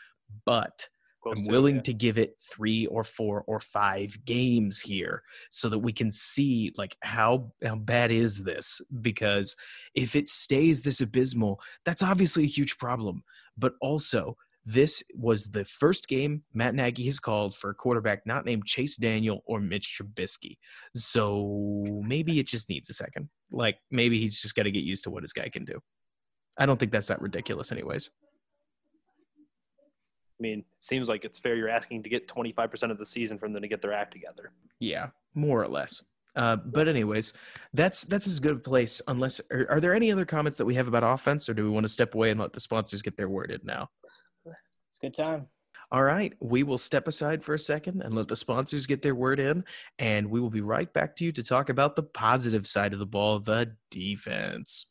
[0.45, 0.87] But
[1.25, 1.81] I'm willing yeah.
[1.83, 6.73] to give it three or four or five games here so that we can see
[6.77, 9.55] like how how bad is this because
[9.95, 13.23] if it stays this abysmal that's obviously a huge problem
[13.57, 18.45] but also this was the first game Matt Nagy has called for a quarterback not
[18.45, 20.57] named Chase Daniel or Mitch Trubisky.
[20.95, 23.29] So maybe it just needs a second.
[23.51, 25.79] Like maybe he's just got to get used to what his guy can do.
[26.57, 28.09] I don't think that's that ridiculous, anyways.
[30.41, 33.37] I mean, it seems like it's fair you're asking to get 25% of the season
[33.37, 34.51] from them to get their act together.
[34.79, 36.03] Yeah, more or less.
[36.35, 37.33] Uh, but anyways,
[37.73, 39.03] that's that's as good a place.
[39.07, 41.69] Unless are, are there any other comments that we have about offense, or do we
[41.69, 43.89] want to step away and let the sponsors get their word in now?
[44.45, 45.45] It's a good time.
[45.91, 49.13] All right, we will step aside for a second and let the sponsors get their
[49.13, 49.63] word in,
[49.99, 52.99] and we will be right back to you to talk about the positive side of
[52.99, 54.90] the ball, the defense.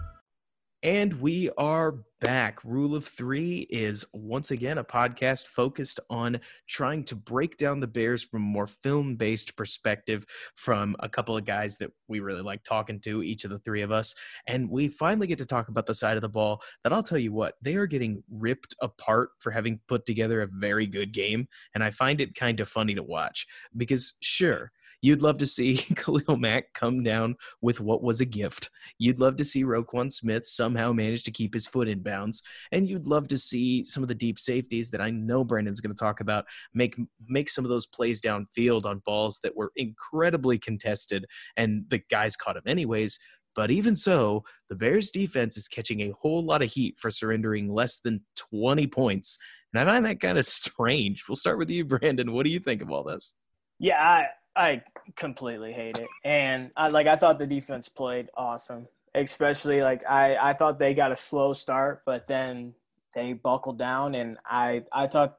[0.83, 2.63] And we are back.
[2.63, 7.87] Rule of Three is once again a podcast focused on trying to break down the
[7.87, 12.41] Bears from a more film based perspective from a couple of guys that we really
[12.41, 14.15] like talking to, each of the three of us.
[14.47, 17.19] And we finally get to talk about the side of the ball that I'll tell
[17.19, 21.47] you what, they are getting ripped apart for having put together a very good game.
[21.75, 23.45] And I find it kind of funny to watch
[23.77, 28.69] because, sure, You'd love to see Khalil Mack come down with what was a gift.
[28.97, 32.43] You'd love to see Roquan Smith somehow manage to keep his foot in bounds.
[32.71, 35.93] And you'd love to see some of the deep safeties that I know Brandon's going
[35.93, 36.95] to talk about make
[37.27, 41.25] make some of those plays downfield on balls that were incredibly contested
[41.57, 43.17] and the guys caught them anyways.
[43.55, 47.69] But even so, the Bears defense is catching a whole lot of heat for surrendering
[47.69, 49.37] less than 20 points.
[49.73, 51.25] And I find that kind of strange.
[51.27, 52.31] We'll start with you, Brandon.
[52.31, 53.35] What do you think of all this?
[53.79, 54.81] Yeah, I,
[55.15, 56.07] completely hate it.
[56.23, 58.87] And I like I thought the defense played awesome.
[59.13, 62.73] Especially like I, I thought they got a slow start, but then
[63.13, 65.37] they buckled down and I I thought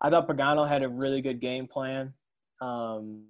[0.00, 2.14] I thought Pagano had a really good game plan.
[2.60, 3.24] Um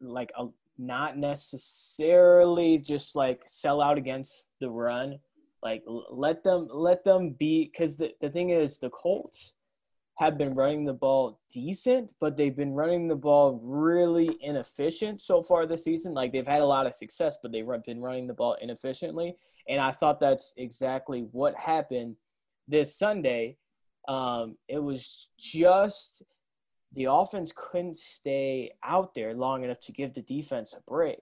[0.00, 0.46] like a,
[0.78, 5.18] not necessarily just like sell out against the run.
[5.62, 9.52] Like let them let them be because the, the thing is the Colts
[10.16, 15.42] have been running the ball decent, but they've been running the ball really inefficient so
[15.42, 16.14] far this season.
[16.14, 19.36] Like they've had a lot of success, but they've been running the ball inefficiently.
[19.68, 22.16] And I thought that's exactly what happened
[22.66, 23.58] this Sunday.
[24.08, 26.22] Um, it was just
[26.94, 31.18] the offense couldn't stay out there long enough to give the defense a break.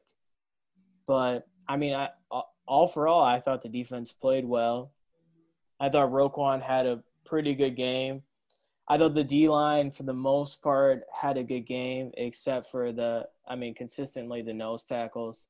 [1.06, 2.10] But I mean, I
[2.66, 4.92] all for all, I thought the defense played well.
[5.80, 8.22] I thought Roquan had a pretty good game.
[8.86, 12.92] I thought the D line, for the most part, had a good game, except for
[12.92, 15.46] the, I mean, consistently the nose tackles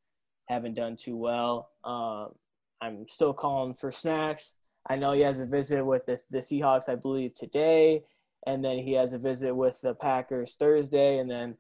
[0.47, 1.71] haven't done too well.
[1.85, 2.35] Um,
[2.81, 4.55] I'm still calling for snacks.
[4.89, 8.05] I know he has a visit with the, the Seahawks, I believe, today,
[8.47, 11.57] and then he has a visit with the Packers Thursday, and then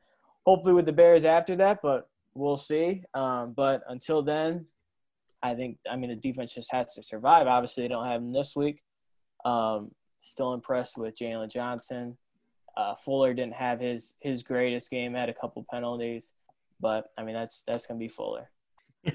[0.46, 3.02] hopefully with the Bears after that, but we'll see.
[3.14, 4.66] Um, but until then,
[5.42, 7.46] I think, I mean, the defense just has to survive.
[7.46, 8.82] Obviously, they don't have him this week.
[9.44, 9.90] Um,
[10.24, 12.16] Still impressed with Jaylon Johnson.
[12.78, 15.12] Uh, Fuller didn't have his his greatest game.
[15.12, 16.32] Had a couple penalties,
[16.80, 18.50] but I mean that's that's gonna be Fuller.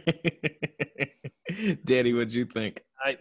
[1.83, 2.83] Danny, what'd you think?
[3.03, 3.17] I,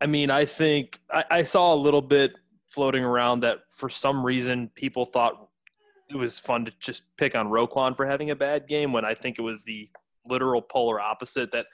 [0.00, 2.32] I mean, I think I, I saw a little bit
[2.68, 5.46] floating around that for some reason people thought
[6.08, 9.12] it was fun to just pick on Roquan for having a bad game when I
[9.12, 9.90] think it was the
[10.26, 11.52] literal polar opposite.
[11.52, 11.66] That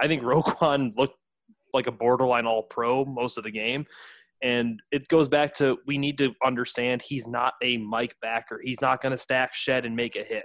[0.00, 1.18] I think Roquan looked
[1.74, 3.84] like a borderline all pro most of the game.
[4.42, 8.60] And it goes back to we need to understand he's not a Mike backer.
[8.62, 10.44] He's not going to stack shed and make a hit.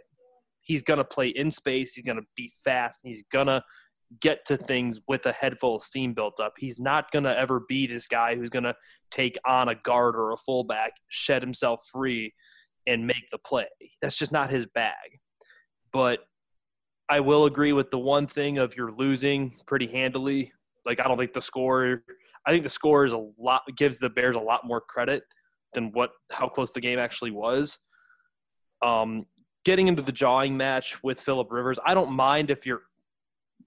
[0.62, 1.94] He's going to play in space.
[1.94, 3.02] He's going to be fast.
[3.04, 3.64] He's going to
[4.20, 6.54] get to things with a head full of steam built up.
[6.58, 8.76] He's not going to ever be this guy who's going to
[9.10, 12.34] take on a guard or a fullback, shed himself free,
[12.88, 13.68] and make the play.
[14.02, 15.20] That's just not his bag.
[15.92, 16.20] But
[17.10, 20.54] I will agree with the one thing of you're losing pretty handily.
[20.86, 22.04] Like I don't think the score
[22.46, 25.24] I think the score is a lot gives the Bears a lot more credit
[25.74, 27.80] than what how close the game actually was.
[28.82, 29.26] Um,
[29.64, 32.82] getting into the jawing match with Philip Rivers, I don't mind if you're,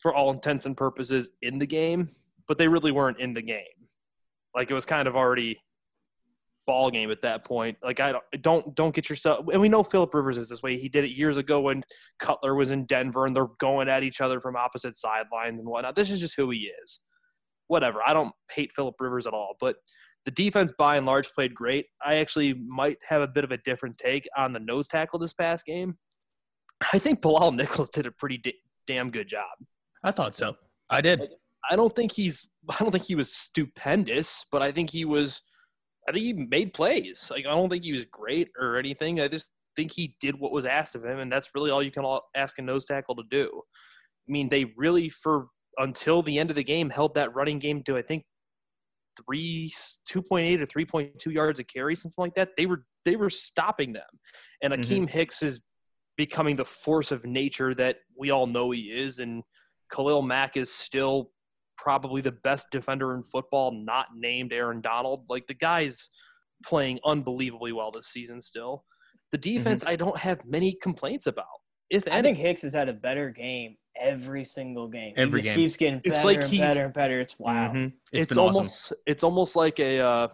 [0.00, 2.08] for all intents and purposes, in the game,
[2.48, 3.62] but they really weren't in the game.
[4.54, 5.60] Like it was kind of already
[6.66, 7.76] ball game at that point.
[7.82, 9.46] Like I don't don't don't get yourself.
[9.52, 10.78] And we know Philip Rivers is this way.
[10.78, 11.84] He did it years ago when
[12.18, 15.94] Cutler was in Denver and they're going at each other from opposite sidelines and whatnot.
[15.94, 17.00] This is just who he is
[17.68, 18.00] whatever.
[18.06, 19.76] I don't hate Philip Rivers at all, but
[20.24, 21.86] the defense by and large played great.
[22.04, 25.34] I actually might have a bit of a different take on the nose tackle this
[25.34, 25.96] past game.
[26.92, 28.54] I think Bilal Nichols did a pretty d-
[28.86, 29.50] damn good job.
[30.02, 30.56] I thought so.
[30.90, 31.28] I did.
[31.70, 32.48] I don't think he's.
[32.68, 35.42] I don't think he was stupendous, but I think he was.
[36.08, 37.28] I think he made plays.
[37.30, 39.20] Like I don't think he was great or anything.
[39.20, 41.90] I just think he did what was asked of him, and that's really all you
[41.90, 43.50] can ask a nose tackle to do.
[44.28, 45.48] I mean, they really for
[45.78, 48.24] until the end of the game held that running game to I think
[49.24, 49.72] three
[50.08, 52.50] two point eight or three point two yards a carry, something like that.
[52.56, 54.02] They were they were stopping them,
[54.62, 55.04] and mm-hmm.
[55.06, 55.60] Hicks is
[56.16, 59.42] becoming the force of nature that we all know he is, and
[59.92, 61.30] Khalil Mack is still
[61.76, 65.26] probably the best defender in football, not named Aaron Donald.
[65.28, 66.08] Like the guy's
[66.64, 68.84] playing unbelievably well this season still.
[69.32, 71.46] The defense, I don't have many complaints about.
[71.90, 75.14] If I any, think Hicks has had a better game every single game.
[75.16, 75.64] Every he just game.
[75.64, 77.20] keeps getting It's better like and he's- better and better.
[77.20, 77.72] It's wow.
[77.72, 77.92] Mhm.
[78.12, 78.56] it's, been awesome.
[78.58, 80.28] almost it's almost like a uh,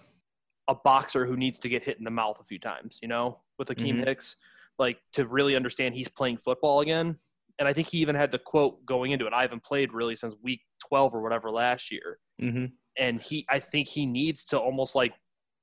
[0.68, 3.40] a boxer who needs to get hit in the mouth a few times, you know,
[3.58, 4.04] with Akiem Mhm.
[4.06, 4.36] Hicks,
[4.78, 7.16] like to really understand he's playing football again.
[7.58, 9.34] And I think he even had the quote going into it.
[9.34, 12.18] I haven't played really since week twelve or whatever last year.
[12.38, 12.66] hmm
[12.98, 15.12] and he I think he needs to almost like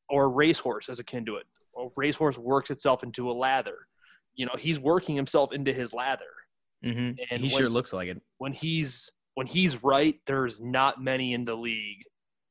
[0.10, 1.46] or a racehorse as akin to it.
[1.78, 3.88] A racehorse works itself into a lather.
[4.38, 6.24] You know, he's working himself into his lather.
[6.82, 8.22] hmm And He sure looks like it.
[8.38, 12.04] when he's when he's right, there's not many in the league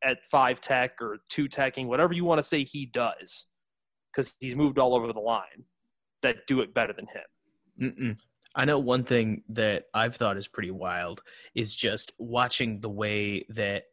[0.05, 3.47] at five tech or two teching, whatever you want to say he does,
[4.13, 5.65] because he's moved all over the line
[6.23, 7.93] that do it better than him.
[7.97, 8.17] Mm-mm.
[8.55, 11.23] I know one thing that I've thought is pretty wild
[11.55, 13.85] is just watching the way that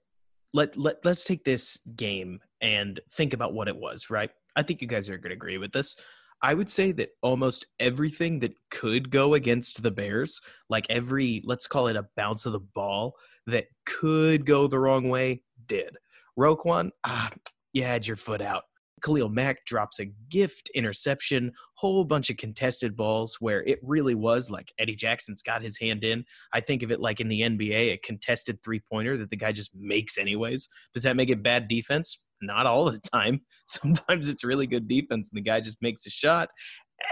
[0.54, 4.30] let let let's take this game and think about what it was, right?
[4.56, 5.96] I think you guys are going to agree with this.
[6.44, 11.68] I would say that almost everything that could go against the Bears, like every let's
[11.68, 13.16] call it a bounce of the ball
[13.48, 15.96] that could go the wrong way, did.
[16.38, 17.32] Roquan, ah,
[17.72, 18.64] you had your foot out.
[19.04, 24.50] Khalil Mack drops a gift interception, whole bunch of contested balls where it really was
[24.50, 26.26] like Eddie Jackson's got his hand in.
[26.54, 29.52] I think of it like in the NBA, a contested three pointer that the guy
[29.52, 30.70] just makes anyways.
[30.94, 32.23] Does that make it bad defense?
[32.42, 33.42] Not all the time.
[33.66, 36.50] Sometimes it's really good defense and the guy just makes a shot.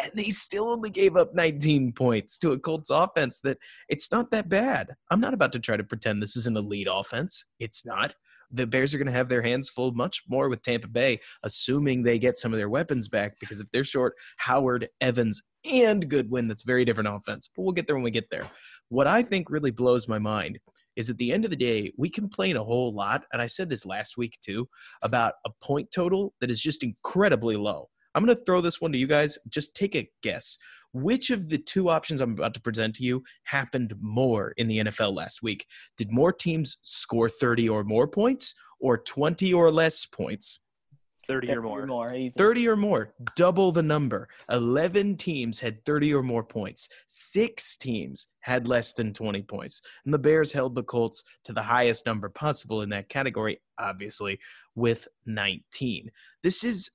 [0.02, 3.58] And they still only gave up 19 points to a Colts offense that
[3.90, 4.90] it's not that bad.
[5.10, 7.44] I'm not about to try to pretend this is an elite offense.
[7.60, 8.16] It's not
[8.54, 12.04] the Bears are going to have their hands full much more with Tampa Bay, assuming
[12.04, 13.40] they get some of their weapons back.
[13.40, 17.50] Because if they're short Howard, Evans, and Goodwin, that's very different offense.
[17.56, 18.50] But we'll get there when we get there.
[18.90, 20.60] What I think really blows my mind
[20.96, 23.70] is at the end of the day, we complain a whole lot, and I said
[23.70, 24.68] this last week too,
[25.02, 27.90] about a point total that is just incredibly low.
[28.14, 29.38] I'm going to throw this one to you guys.
[29.50, 30.58] Just take a guess.
[30.94, 34.80] Which of the two options I'm about to present to you happened more in the
[34.80, 35.66] NFL last week?
[35.98, 40.60] Did more teams score 30 or more points or 20 or less points?
[41.32, 41.86] 30 or more.
[41.86, 44.28] more 30 or more, double the number.
[44.50, 46.90] 11 teams had 30 or more points.
[47.08, 49.82] Six teams had less than 20 points.
[50.06, 54.40] And the Bears held the Colts to the highest number possible in that category, obviously,
[54.76, 56.12] with 19.
[56.44, 56.92] This is.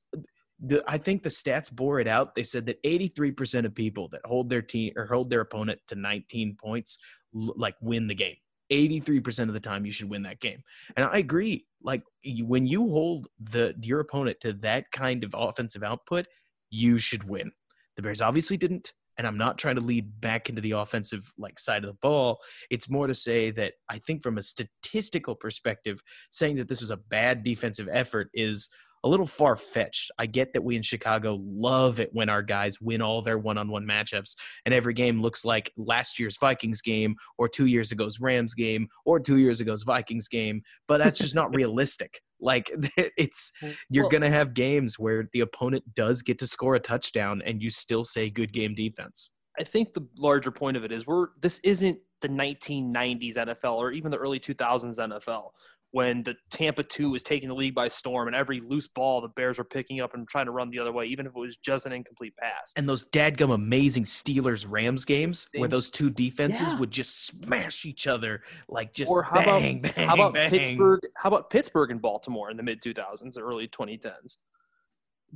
[0.59, 2.35] The, I think the stats bore it out.
[2.35, 5.97] They said that 83% of people that hold their team or hold their opponent to
[5.97, 6.99] 19 points
[7.35, 8.37] like win the game.
[8.71, 10.63] 83% of the time you should win that game.
[10.97, 11.67] And I agree.
[11.83, 12.03] Like
[12.41, 16.27] when you hold the your opponent to that kind of offensive output,
[16.71, 17.53] you should win.
[17.97, 21.59] The Bears obviously didn't, and I'm not trying to lead back into the offensive like
[21.59, 22.41] side of the ball.
[22.71, 26.91] It's more to say that I think from a statistical perspective, saying that this was
[26.91, 28.69] a bad defensive effort is
[29.07, 30.11] a little far fetched.
[30.19, 33.57] I get that we in Chicago love it when our guys win all their one
[33.57, 34.35] on one matchups
[34.65, 38.89] and every game looks like last year's Vikings game or two years ago's Rams game
[39.05, 42.21] or two years ago's Vikings game, but that's just not realistic.
[42.41, 42.69] Like
[43.17, 46.81] it's mm, you're Well- gonna have games where the opponent does get to score a
[46.81, 49.31] touchdown and you still say good game defense.
[49.59, 53.93] I think the larger point of it is we're this isn't the 1990s NFL or
[53.93, 55.51] even the early 2000s NFL
[55.97, 59.31] when the Tampa 2 was taking the league by storm and every loose ball the
[59.31, 61.57] Bears were picking up and trying to run the other way, even if it was
[61.57, 62.75] just an incomplete pass.
[62.77, 66.79] And those dadgum amazing Steelers Rams games where those two defenses Yeah.
[66.81, 70.51] would just smash each other like just or how bang, about bang, how about bang.
[70.51, 71.01] Pittsburgh?
[71.17, 74.37] How about Pittsburgh and Baltimore in the mid 2000s, early 2010s?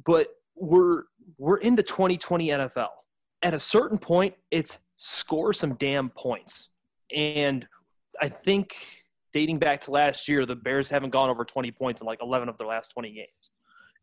[0.04, 1.04] But we're
[1.38, 2.88] we're in the 2020 NFL.
[3.40, 6.68] At a certain point, it's score some damn points,
[7.16, 7.66] and
[8.20, 8.99] I think
[9.32, 12.48] dating back to last year, the Bears haven't gone over 20 points in like 11
[12.48, 13.50] of their last 20 games.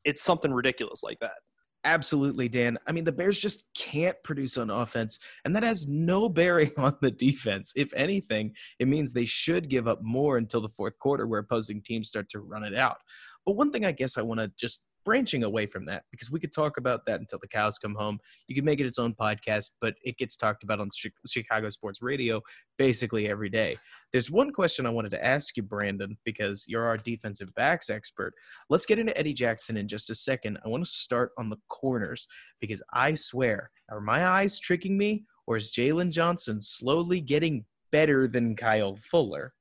[0.04, 1.38] It's something ridiculous like that.
[1.84, 2.78] Absolutely, Dan.
[2.88, 6.98] I mean, the Bears just can't produce on offense, and that has no bearing on
[7.02, 7.72] the defense.
[7.76, 11.82] If anything, it means they should give up more until the fourth quarter where opposing
[11.82, 12.98] teams start to run it out.
[13.46, 16.38] But one thing I guess I want to just branching away from that because we
[16.38, 18.20] could talk about that until the cows come home.
[18.50, 20.90] You could make it its own podcast, but it gets talked about on
[21.26, 22.42] Chicago Sports Radio
[22.78, 23.78] basically every day.
[24.12, 28.34] There's one question I wanted to ask you, Brandon, because you're our defensive backs expert.
[28.70, 30.58] Let's get into Eddie Jackson in just a second.
[30.66, 32.28] I want to start on the corners
[32.60, 38.28] because I swear, are my eyes tricking me, or is Jaylon Johnson slowly getting better
[38.28, 39.54] than Kyle Fuller?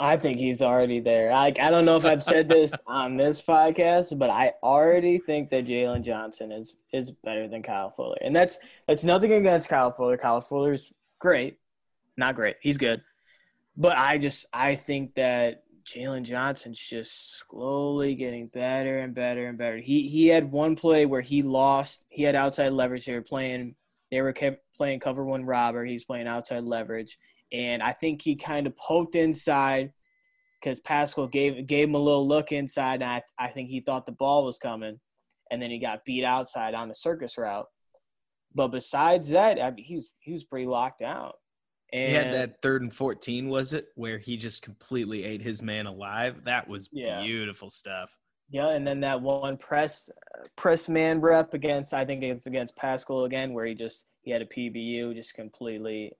[0.00, 1.30] I think he's already there.
[1.30, 5.50] I I don't know if I've said this on this podcast, but I already think
[5.50, 9.92] that Jaylon Johnson is is better than Kyle Fuller, and that's that's nothing against Kyle
[9.92, 10.16] Fuller.
[10.16, 11.58] Kyle Fuller's great,
[12.16, 12.56] not great.
[12.60, 13.02] He's good,
[13.76, 19.58] But I just I think that Jaylon Johnson's just slowly getting better and better and
[19.58, 19.78] better.
[19.78, 22.06] He he had one play where he lost.
[22.08, 23.04] He had outside leverage.
[23.04, 23.74] They were playing.
[24.10, 25.84] They were kept playing cover one robber.
[25.84, 27.18] He's playing outside leverage,
[27.52, 29.92] and I think he kind of poked inside
[30.60, 33.02] because Pascal gave gave him a little look inside.
[33.02, 35.00] And I I think he thought the ball was coming,
[35.50, 37.66] and then he got beat outside on the circus route.
[38.54, 41.36] But besides that, I mean, he was he was pretty locked out.
[41.92, 43.86] And He had that third and 14, was it?
[43.96, 46.44] Where he just completely ate his man alive.
[46.44, 47.20] That was Yeah.
[47.22, 48.10] beautiful stuff.
[48.48, 50.08] Yeah, and then that one press
[50.56, 54.42] press man rep against I think it's against Pascal again, where he just he had
[54.42, 56.12] a PBU, just completely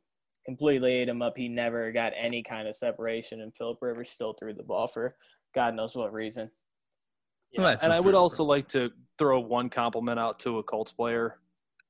[0.51, 1.37] completely ate him up.
[1.37, 5.17] He never got any kind of separation, and Philip Rivers still threw the ball for
[5.55, 6.51] God knows what reason.
[7.57, 11.39] Well, and I would also like to throw one compliment out to a Colts player,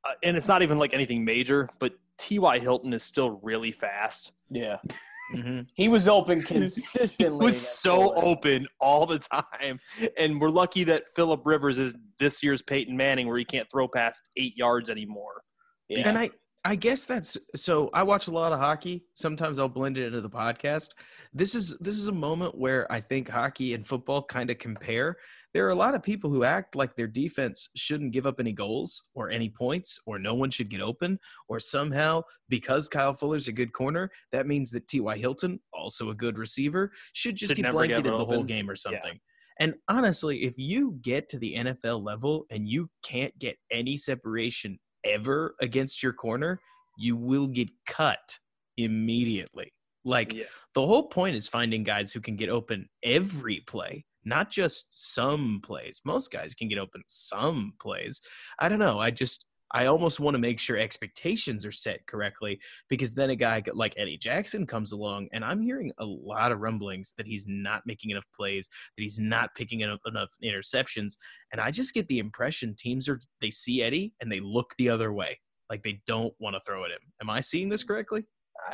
[0.07, 2.59] uh, and it's not even like anything major, but T.Y.
[2.59, 4.33] Hilton is still really fast.
[4.51, 4.79] Yeah,
[5.35, 5.67] Mhm.
[5.75, 6.83] he was open consistently.
[6.83, 7.45] He consistently.
[7.45, 8.27] was so Florida.
[8.27, 9.79] open all the time,
[10.19, 13.87] and we're lucky that Philip Rivers is this year's Peyton Manning, where he can't throw
[13.89, 15.43] past eight yards anymore.
[15.89, 16.09] Yeah.
[16.09, 16.31] And I,
[16.65, 17.89] I guess that's so.
[17.95, 19.05] I watch a lot of hockey.
[19.15, 20.91] Sometimes I'll blend it into the podcast.
[21.33, 25.17] This is this is a moment where I think hockey and football kind of compare.
[25.55, 28.53] There are a lot of people who act like their defense shouldn't give up any
[28.53, 33.49] goals or any points, or no one should get open, or somehow because Kyle Fuller's
[33.49, 35.17] a good corner, that means that T.Y.
[35.17, 39.19] Hilton, also a good receiver, should just Should get blanketed the whole game or something.
[39.59, 44.79] And honestly, if you get to the NFL level and you can't get any separation
[45.05, 46.61] ever against your corner,
[46.99, 48.39] you will get cut
[48.77, 49.73] immediately.
[50.05, 50.45] Like Yeah.
[50.75, 55.61] the whole point is finding guys who can get open every play, not just some
[55.63, 56.01] plays.
[56.05, 58.21] Most guys can get open some plays.
[58.59, 58.99] I don't know.
[58.99, 62.59] I just I almost want to make sure expectations are set correctly
[62.89, 66.61] because then a guy like Eddie Jackson comes along and I'm hearing a lot of
[66.61, 71.15] rumblings that he's not making enough plays, that he's not picking enough, enough interceptions,
[71.53, 74.89] and I just get the impression teams are they see Eddie and they look the
[74.89, 77.01] other way, like they don't want to throw at him.
[77.21, 78.25] Am I seeing this correctly?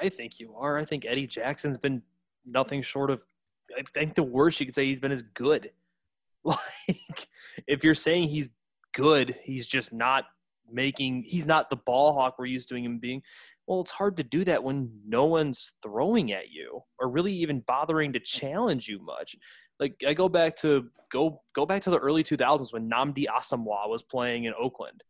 [0.01, 0.79] I think you are.
[0.79, 2.03] I think Eddie Jackson's been
[2.45, 3.25] nothing short of.
[3.77, 5.71] I think the worst you could say he's been is good.
[6.47, 7.27] Like,
[7.67, 8.51] if you're saying he's
[8.95, 10.27] good, he's just not
[10.71, 11.25] making.
[11.25, 13.23] He's not the ball hawk we're used to him being.
[13.67, 17.65] Well, it's hard to do that when no one's throwing at you or really even
[17.67, 19.37] bothering to challenge you much.
[19.81, 23.89] Like I go back to go go back to the early 2000s when Nnamdi Asomugha
[23.89, 25.03] was playing in Oakland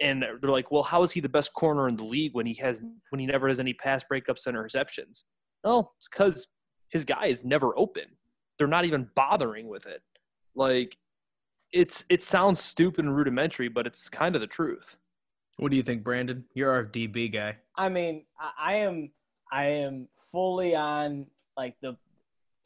[0.00, 2.54] and they're like, "Well, how is he the best corner in the league when he
[2.54, 5.24] has when he never has any pass breakups and interceptions?"
[5.62, 6.48] Well, it's because
[6.88, 8.04] his guy is never open.
[8.58, 10.02] They're not even bothering with it.
[10.54, 10.96] Like,
[11.72, 14.96] it's it sounds stupid and rudimentary, but it's kind of the truth.
[15.56, 16.44] What do you think, Brandon?
[16.54, 17.56] You're our DB guy.
[17.76, 19.10] I mean, I, I am
[19.52, 21.96] I am fully on like the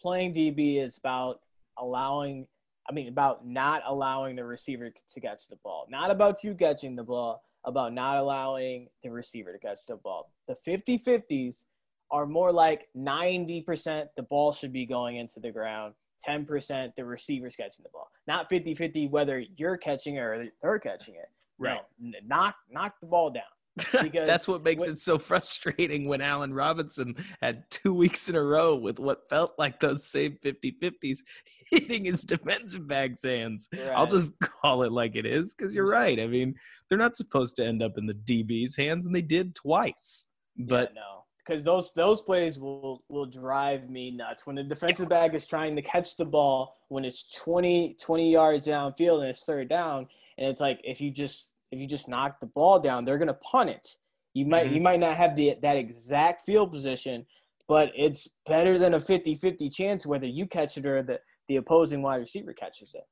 [0.00, 1.40] playing DB is about
[1.78, 2.46] allowing
[2.88, 5.86] I mean about not allowing the receiver to catch the ball.
[5.90, 10.30] Not about you catching the ball, about not allowing the receiver to catch the ball.
[10.46, 11.64] The 50-50s
[12.10, 15.94] are more like 90% the ball should be going into the ground,
[16.26, 18.08] 10% the receiver's catching the ball.
[18.26, 21.28] Not 50-50 whether you're catching it or they're catching it.
[21.58, 21.80] Right.
[22.00, 23.42] No, knock knock the ball down.
[24.02, 28.36] Because That's what makes what- it so frustrating when Allen Robinson had two weeks in
[28.36, 31.18] a row with what felt like those same 50 50s
[31.70, 33.68] hitting his defensive back's hands.
[33.94, 36.20] I'll just call it like it is because you're right.
[36.20, 36.54] I mean,
[36.88, 40.26] they're not supposed to end up in the DB's hands, and they did twice.
[40.56, 41.13] But yeah, no,
[41.44, 45.76] because those those plays will will drive me nuts when the defensive back is trying
[45.76, 50.06] to catch the ball when it's 20, 20 yards downfield and it's third down,
[50.38, 53.34] and it's like if you just if you just knock the ball down, they're gonna
[53.34, 53.96] punt it.
[54.32, 54.74] You might Mhm.
[54.74, 57.26] you might not have the that exact field position,
[57.68, 62.00] but it's better than a 50-50 chance whether you catch it or the the opposing
[62.00, 63.04] wide receiver catches it.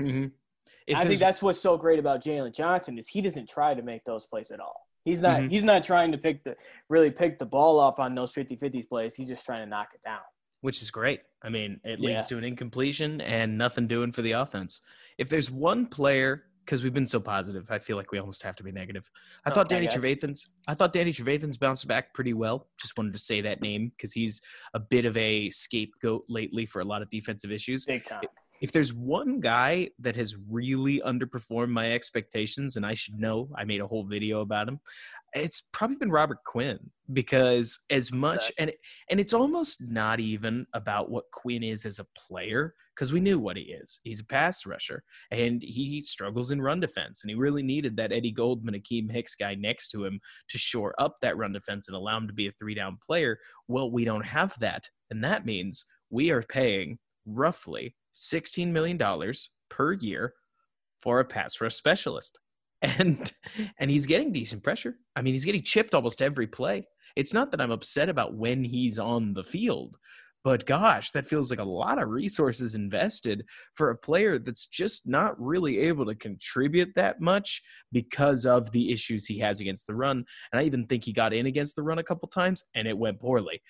[0.00, 0.32] Mhm.
[0.94, 4.04] I think that's what's so great about Jaylon Johnson is he doesn't try to make
[4.04, 4.86] those plays at all.
[5.04, 5.50] He's not Mhm.
[5.50, 6.56] he's not trying to pick the
[6.88, 9.14] really pick the ball off on those 50-50s plays.
[9.14, 10.20] He's just trying to knock it down.
[10.62, 11.22] which is great.
[11.40, 12.16] I mean, it Yeah.
[12.16, 14.82] leads to an incompletion and nothing doing for the offense.
[15.16, 18.56] If there's one player, because we've been so positive, I feel like we almost have
[18.56, 19.10] to be negative.
[19.46, 19.96] I thought Danny guys.
[19.96, 20.50] Trevathan's.
[20.68, 22.68] I thought Danny Trevathan's bounced back pretty well.
[22.78, 24.42] Just wanted to say that name because he's
[24.74, 27.86] a bit of a scapegoat lately for a lot of defensive issues.
[27.86, 28.20] Big time.
[28.60, 33.64] If there's one guy that has really underperformed my expectations, and I should know, I
[33.64, 34.80] made a whole video about him.
[35.32, 36.78] It's probably been Robert Quinn
[37.12, 38.72] because as much and
[39.08, 43.38] and it's almost not even about what Quinn is as a player because we knew
[43.38, 44.00] what he is.
[44.02, 48.12] He's a pass rusher and he struggles in run defense and he really needed that
[48.12, 51.96] Eddie Goldman, Akiem Hicks guy next to him to shore up that run defense and
[51.96, 53.38] allow him to be a three down player.
[53.68, 56.98] Well, we don't have that, and that means we are paying
[57.34, 58.98] roughly $16 million
[59.68, 60.34] per year
[61.00, 62.38] for a pass rush specialist.
[62.82, 63.30] And
[63.78, 64.94] and he's getting decent pressure.
[65.14, 66.86] I mean, he's getting chipped almost every play.
[67.14, 69.98] It's not that I'm upset about when he's on the field,
[70.42, 75.06] but gosh, that feels like a lot of resources invested for a player that's just
[75.06, 77.60] not really able to contribute that much
[77.92, 80.24] because of the issues he has against the run.
[80.52, 82.96] And I even think he got in against the run a couple times and it
[82.96, 83.60] went poorly.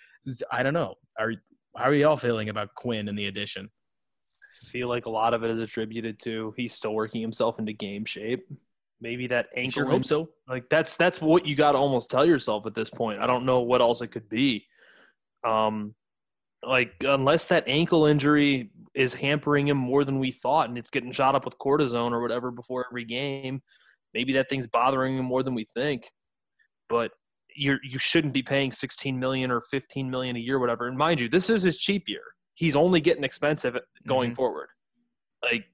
[0.53, 0.95] I don't know.
[1.19, 1.33] Are
[1.77, 3.71] how are y'all feeling about Quinn and the addition?
[4.63, 7.73] I feel like a lot of it is attributed to he's still working himself into
[7.73, 8.47] game shape.
[9.01, 9.83] Maybe that ankle.
[9.83, 10.31] Sure hope so.
[10.47, 13.21] Like that's that's what you got to almost tell yourself at this point.
[13.21, 14.67] I don't know what else it could be.
[15.45, 15.95] Um,
[16.63, 21.13] like unless that ankle injury is hampering him more than we thought, and it's getting
[21.13, 23.63] shot up with cortisone or whatever before every game,
[24.13, 26.05] maybe that thing's bothering him more than we think.
[26.89, 27.13] But
[27.57, 30.87] you're you shouldn't be paying 16 million or 15 million a year, whatever.
[30.87, 32.23] And mind you, this is his cheap year
[32.61, 33.77] he's only getting expensive
[34.07, 34.37] going mm-hmm.
[34.37, 34.69] forward.
[35.43, 35.65] Like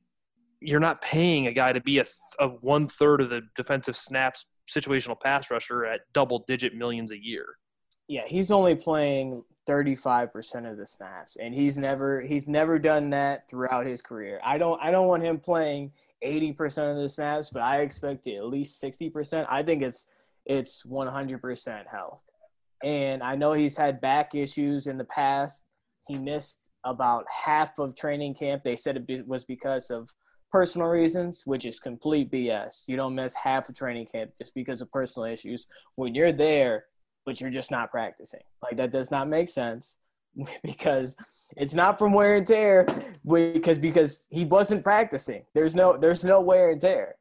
[0.61, 2.07] you're not paying a guy to be a,
[2.39, 7.23] a one third of the defensive snaps situational pass rusher at double digit millions a
[7.23, 7.47] year.
[8.09, 13.49] Yeah, he's only playing 35% of the snaps and he's never he's never done that
[13.49, 14.41] throughout his career.
[14.45, 15.91] I don't I don't want him playing
[16.25, 19.45] 80% of the snaps, but I expect at least 60%.
[19.51, 20.07] I think it's
[20.47, 22.23] it's 100% health.
[22.85, 25.65] And I know he's had back issues in the past.
[26.09, 28.63] He missed about half of training camp.
[28.63, 30.09] They said it was because of
[30.53, 32.85] personal reasons, which is complete BS.
[32.87, 35.67] You don't miss half of training camp just because of personal issues
[35.97, 36.85] when you're there,
[37.25, 38.41] but you're just not practicing.
[38.63, 39.99] Like that does not make sense
[40.63, 41.17] because
[41.57, 42.87] it's not from wear and tear
[43.25, 45.45] because because he wasn't practicing.
[45.55, 47.17] There's no there's no wear and tear.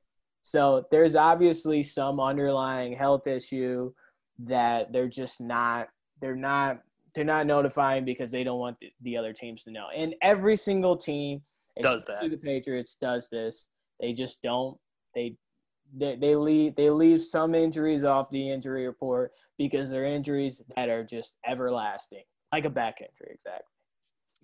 [0.48, 3.92] So there's obviously some underlying health issue
[4.44, 5.88] that they're just not
[6.22, 6.82] they're not
[7.16, 9.88] they're not notifying because they don't want the, the other teams to know.
[9.98, 11.42] And every single team
[11.82, 12.30] does that.
[12.30, 13.70] The Patriots does this.
[14.00, 14.78] They just don't.
[15.16, 15.36] They
[15.98, 20.90] they they leave they leave some injuries off the injury report because they're injuries that
[20.90, 23.66] are just everlasting, like a back injury, exactly.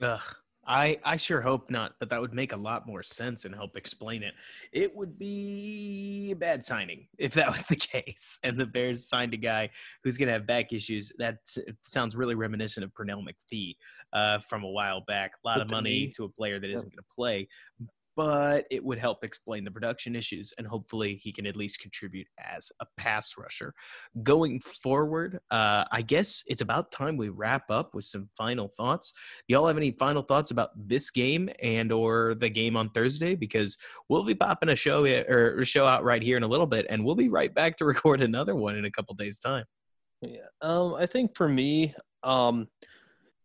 [0.02, 0.36] Ugh,
[0.66, 3.76] I I sure hope not, but that would make a lot more sense and help
[3.76, 4.34] explain it.
[4.72, 9.34] It would be a bad signing if that was the case, and the Bears signed
[9.34, 9.70] a guy
[10.04, 11.12] who's going to have back issues.
[11.18, 11.38] That
[11.82, 13.76] sounds really reminiscent of Pernell McPhee
[14.14, 15.32] uh, from a while back.
[15.44, 17.48] A lot of money to a player that isn't going to play,
[18.24, 22.28] but it would help explain the production issues and hopefully he can at least contribute
[22.38, 23.74] as a pass rusher.
[24.22, 29.12] Going forward, uh, I guess it's about time we wrap up with some final thoughts.
[29.48, 33.34] Y'all have any final thoughts about this game and or the game on Thursday?
[33.34, 33.76] Because
[34.08, 37.04] we'll be popping a show or show out right here in a little bit, and
[37.04, 39.66] we'll be right back to record another one in a couple days' time.
[40.22, 42.68] Yeah, um, I think for me, um,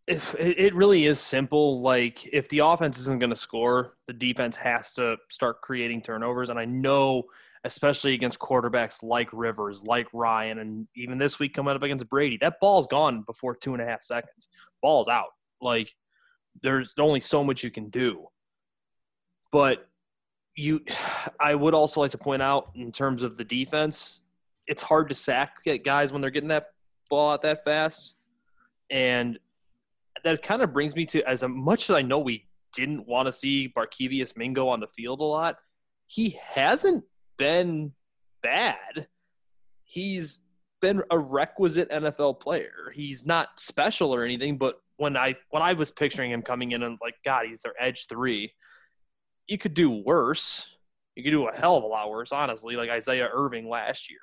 [0.06, 4.56] if it really is simple like if the offense isn't going to score the defense
[4.56, 6.50] has to start creating turnovers.
[6.50, 7.24] And i know
[7.64, 12.38] especially against quarterbacks like rivers like ryan and even this week coming up against brady
[12.40, 14.48] that ball's gone before two and a half seconds.
[14.82, 15.30] Ball's out.
[15.60, 15.92] Like
[16.62, 18.26] there's only so much you can do.
[19.50, 19.88] But
[20.54, 20.82] you
[21.40, 24.20] i would also like to point out in terms of the defense
[24.66, 26.68] it's hard to sack guys when they're getting that
[27.08, 28.14] ball out that fast.
[28.90, 29.38] And
[30.26, 33.32] that kind of brings me to as much as I know we didn't want to
[33.32, 35.56] see Barkevious Mingo on the field a lot,
[36.06, 37.04] he hasn't
[37.38, 37.92] been
[38.42, 39.06] bad.
[39.84, 40.40] He's
[40.82, 42.92] been a requisite NFL player.
[42.92, 46.82] He's not special or anything, but when I when I was picturing him coming in
[46.82, 48.52] and like, God, he's their edge three,
[49.46, 50.66] you could do worse.
[51.14, 54.18] You could do a hell of a lot worse, honestly, like Isaiah Irving last year.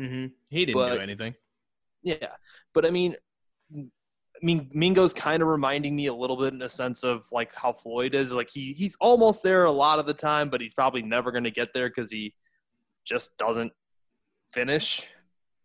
[0.00, 0.26] Mm-hmm.
[0.50, 1.34] He didn't but, do anything.
[2.02, 2.32] Yeah,
[2.74, 3.14] but I mean,
[4.44, 7.72] mean, Mingo's kind of reminding me a little bit in a sense of like how
[7.72, 8.30] Floyd is.
[8.30, 11.44] Like he he's almost there a lot of the time, but he's probably never going
[11.44, 12.34] to get there because he
[13.04, 13.72] just doesn't
[14.50, 15.02] finish.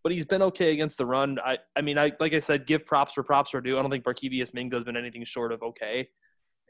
[0.01, 1.39] But he's been okay against the run.
[1.43, 3.77] I I mean, I like I said, give props for props are due.
[3.77, 6.07] I don't think Barkevious Mingo's been anything short of okay,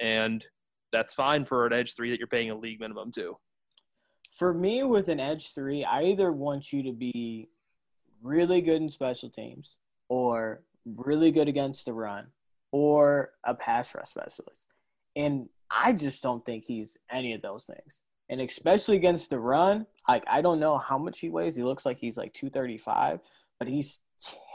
[0.01, 0.43] and
[0.91, 3.37] that's fine for an edge three that you're paying a league minimum to.
[4.31, 7.49] For me, with an edge three, I either want you to be
[8.23, 12.27] really good in special teams or really good against the run
[12.71, 14.67] or a pass rush specialist.
[15.15, 18.03] And I just don't think he's any of those things.
[18.29, 21.55] And especially against the run, like I don't know how much he weighs.
[21.55, 23.19] He looks like he's like 235,
[23.59, 24.01] but he's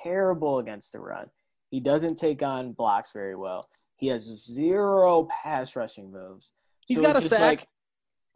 [0.03, 1.29] terrible against the run.
[1.70, 3.68] He doesn't take on blocks very well.
[3.97, 6.53] He has zero pass rushing moves.
[6.87, 7.66] He's So got a sack.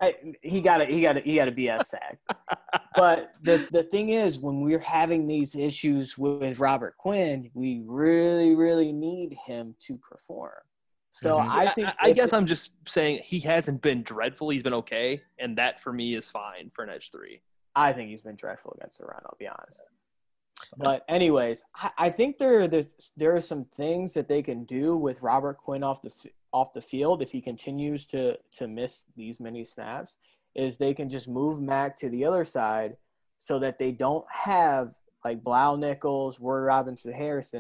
[0.00, 2.18] I, he got to he got to he got a sack.
[2.94, 8.54] but the the thing is, when we're having these issues with Robert Quinn, we really
[8.54, 10.52] really need him to perform.
[11.10, 11.48] So Mhm.
[11.50, 14.50] I think I, if- guess I'm just saying he hasn't been dreadful.
[14.50, 17.42] He's been okay, and that for me is fine for an edge three.
[17.74, 19.20] I think he's been dreadful against the run.
[19.24, 19.82] I'll be honest.
[20.76, 24.96] But anyways, I, I think there there's, there are some things that they can do
[24.96, 26.12] with Robert Quinn off the
[26.52, 30.16] off the field if he continues to to miss these many snaps.
[30.54, 32.96] Is they can just move Mack to the other side
[33.38, 34.94] so that they don't have
[35.24, 37.54] like Bilal Nichols, Roy Robertson-Harris,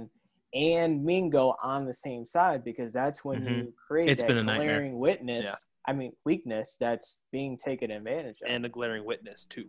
[0.54, 3.56] and Mingo on the same side because that's when Mhm.
[3.66, 4.68] you create It's that been a nightmare.
[4.78, 5.46] glaring witness.
[5.46, 5.54] Yeah.
[5.86, 8.48] I mean weakness that's being taken advantage of.
[8.50, 9.68] and a glaring witness too.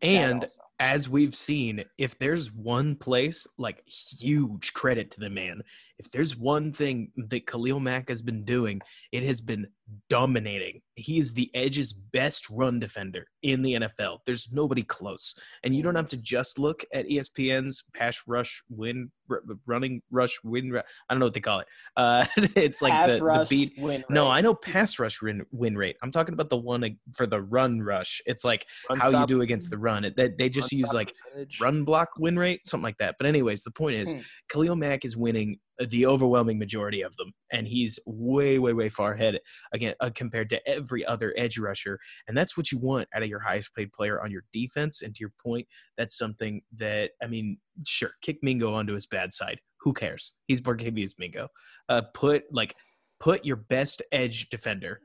[0.00, 0.62] That And also.
[0.80, 5.62] As we've seen, if there's one place, like huge credit to the man,
[6.00, 8.80] if there's one thing that Khalil Mack has been doing,
[9.12, 9.66] it has been
[10.08, 10.80] dominating.
[10.94, 14.20] He is the edge's best run defender in the NFL.
[14.24, 15.34] There's nobody close.
[15.62, 20.38] And you don't have to just look at ESPN's pass rush win, r- running rush
[20.42, 20.74] win.
[20.74, 21.66] I don't know what they call it.
[21.98, 22.24] Uh,
[22.56, 23.74] it's like Pass the, the beat.
[23.78, 24.28] win No.
[24.28, 25.96] I know pass rush win, win rate.
[26.02, 28.22] I'm talking about the one for the run rush.
[28.24, 30.04] It's like Run how you do against the run.
[30.04, 31.60] It, they, they just run use like percentage.
[31.60, 33.16] run block win rate, something like that.
[33.18, 34.20] But anyways, the point is, Hmm.
[34.48, 35.58] Khalil Mack is winning
[35.88, 39.38] the overwhelming majority of them, and he's way, way, way far ahead
[39.72, 41.98] again uh, compared to every other edge rusher.
[42.28, 45.02] And that's what you want out of your highest paid player on your defense.
[45.02, 45.66] And to your point,
[45.96, 49.60] that's something that I mean, sure, kick Mingo onto his bad side.
[49.80, 50.32] Who cares?
[50.46, 51.48] He's Barkevious Mingo.
[51.88, 52.74] Uh, put like
[53.18, 55.00] put your best edge defender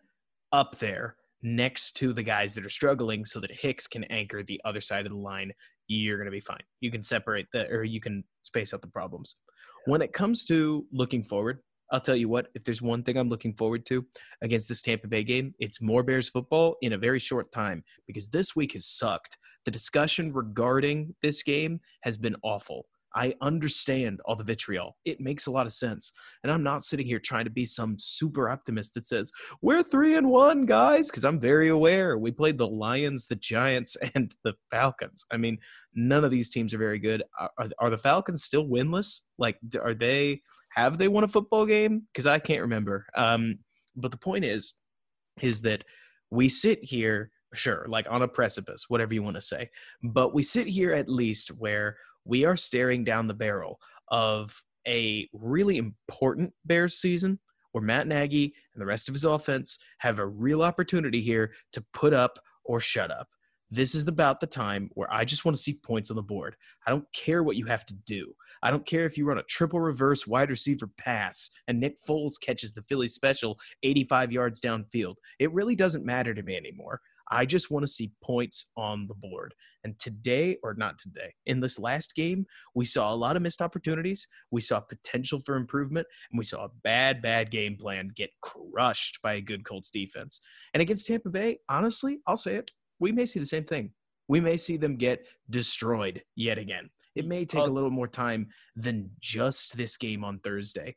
[0.51, 1.15] up there
[1.45, 5.05] next to the guys that are struggling so that Hicks can anchor the other side
[5.05, 5.51] of the line,
[5.87, 6.63] you're going to be fine.
[6.81, 9.35] You can separate the, or you can space out the problems.
[9.85, 11.59] When it comes to looking forward,
[11.91, 14.05] I'll tell you what, if there's one thing I'm looking forward to
[14.41, 18.29] against this Tampa Bay game, it's more Bears football in a very short time because
[18.29, 19.37] this week has sucked.
[19.65, 22.87] The discussion regarding this game has been awful.
[23.15, 24.97] I understand all the vitriol.
[25.05, 26.11] It makes a lot of sense.
[26.43, 30.15] And I'm not sitting here trying to be some super optimist that says, we're three
[30.15, 32.17] and one, guys, because I'm very aware.
[32.17, 35.25] We played the Lions, the Giants, and the Falcons.
[35.31, 35.57] I mean,
[35.93, 37.23] none of these teams are very good.
[37.39, 39.21] Are, are, the Falcons still winless?
[39.37, 40.41] Like, are they,
[40.75, 42.03] have they won a football game?
[42.11, 43.05] Because I can't remember.
[43.15, 43.59] Um,
[43.95, 44.73] but the point is,
[45.41, 45.85] is that
[46.31, 49.69] we sit here, sure, like on a precipice, whatever you want to say,
[50.03, 51.95] but we sit here at least where
[52.25, 57.39] we are staring down the barrel of a really important Bears season
[57.71, 61.83] where Matt Nagy and the rest of his offense have a real opportunity here to
[61.93, 63.27] put up or shut up.
[63.71, 66.55] This is about the time where I just want to see points on the board.
[66.85, 68.33] I don't care what you have to do.
[68.63, 72.39] I don't care if you run a triple reverse wide receiver pass and Nick Foles
[72.39, 75.15] catches the Philly special 85 yards downfield.
[75.39, 77.01] It really doesn't matter to me anymore.
[77.31, 79.53] I just want to see points on the board.
[79.83, 83.61] And today, or not today, in this last game, we saw a lot of missed
[83.61, 84.27] opportunities.
[84.51, 89.19] We saw potential for improvement, and we saw a bad, bad game plan get crushed
[89.21, 90.41] by a good Colts defense.
[90.73, 93.91] And against Tampa Bay, honestly, I'll say it, we may see the same thing.
[94.27, 96.89] We may see them get destroyed yet again.
[97.15, 100.95] It may take a little more time than just this game on Thursday.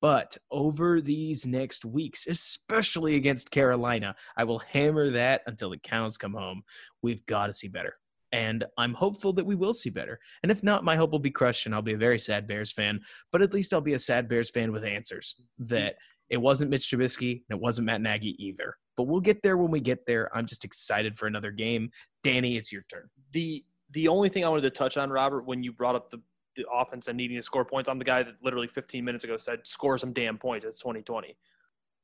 [0.00, 6.16] But over these next weeks, especially against Carolina, I will hammer that until the cows
[6.16, 6.62] come home.
[7.02, 7.96] We've got to see better.
[8.32, 10.18] And I'm hopeful that we will see better.
[10.42, 12.72] And if not, my hope will be crushed and I'll be a very sad Bears
[12.72, 13.00] fan.
[13.30, 15.96] But at least I'll be a sad Bears fan with answers that
[16.30, 18.76] it wasn't Mitch Trubisky and it wasn't Matt Nagy either.
[18.96, 20.36] But we'll get there when we get there.
[20.36, 21.90] I'm just excited for another game.
[22.22, 23.08] Danny, it's your turn.
[23.32, 26.20] the the only thing I wanted to touch on, Robert, when you brought up the,
[26.56, 29.36] the offense and needing to score points, I'm the guy that literally 15 minutes ago
[29.36, 30.64] said score some damn points.
[30.64, 31.36] It's 2020.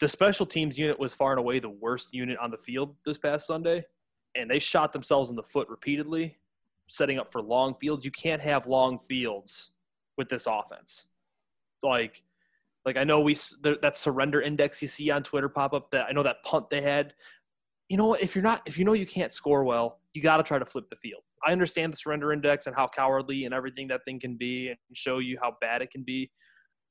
[0.01, 3.19] The special teams unit was far and away the worst unit on the field this
[3.19, 3.85] past Sunday,
[4.35, 6.39] and they shot themselves in the foot repeatedly,
[6.89, 8.05] setting up for long fields.
[8.05, 9.73] You can't have long fields
[10.17, 11.07] with this offense.
[11.83, 12.23] Like,
[12.87, 15.91] like I know we that surrender index you see on Twitter pop up.
[15.91, 17.15] That I know that punt they had.
[17.91, 18.23] You know what?
[18.23, 20.65] If you're not, if you know you can't score well, you got to try to
[20.65, 21.23] flip the field.
[21.45, 24.79] I understand the surrender index and how cowardly and everything that thing can be, and
[24.95, 26.31] show you how bad it can be.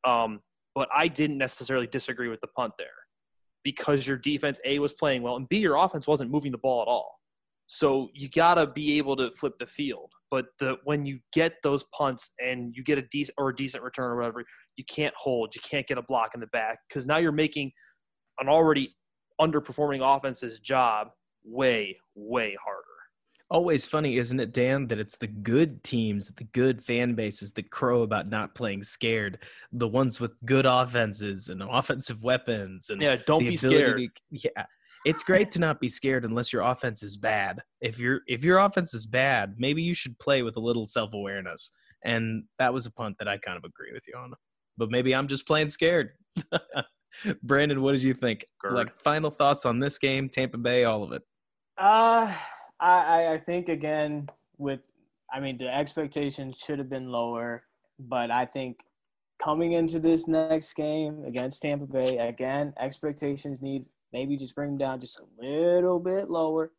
[0.05, 0.41] Um,
[0.75, 2.87] but I didn't necessarily disagree with the punt there
[3.63, 6.81] because your defense a was playing well, and b your offense wasn't moving the ball
[6.81, 7.19] at all.
[7.71, 10.11] So you got to be able to flip the field.
[10.31, 13.83] But the, when you get those punts and you get a decent or a decent
[13.83, 14.43] return or whatever,
[14.75, 17.71] you can't hold, you can't get a block in the back because now you're making
[18.39, 18.95] an already
[19.39, 21.09] underperforming offense's job
[21.43, 22.88] way, way harder.
[23.51, 27.71] Always funny, isn't it, Dan, that it's the good teams, the good fan bases that
[27.71, 29.39] crow about not playing scared.
[29.71, 33.97] The ones with good offenses and offensive weapons and Yeah, don't be scared.
[33.97, 34.65] to- yeah.
[35.05, 37.61] It's great to not be scared unless your offense is bad.
[37.81, 41.71] If your if your offense is bad, maybe you should play with a little self-awareness.
[42.03, 44.33] And that was a punt that I kind of agree with you on.
[44.77, 46.11] But maybe I'm just playing scared.
[47.43, 48.45] Brandon, what did you think?
[48.69, 51.23] Like final thoughts on this game, Tampa Bay, all of it.
[51.77, 52.33] Uh,
[52.79, 54.81] I, I- think again with,
[55.31, 57.63] I mean, the expectations should have been lower,
[57.99, 58.79] but I think
[59.41, 64.77] coming into this next game against Tampa Bay, again, expectations need maybe just bring them
[64.77, 66.71] down just a little bit lower.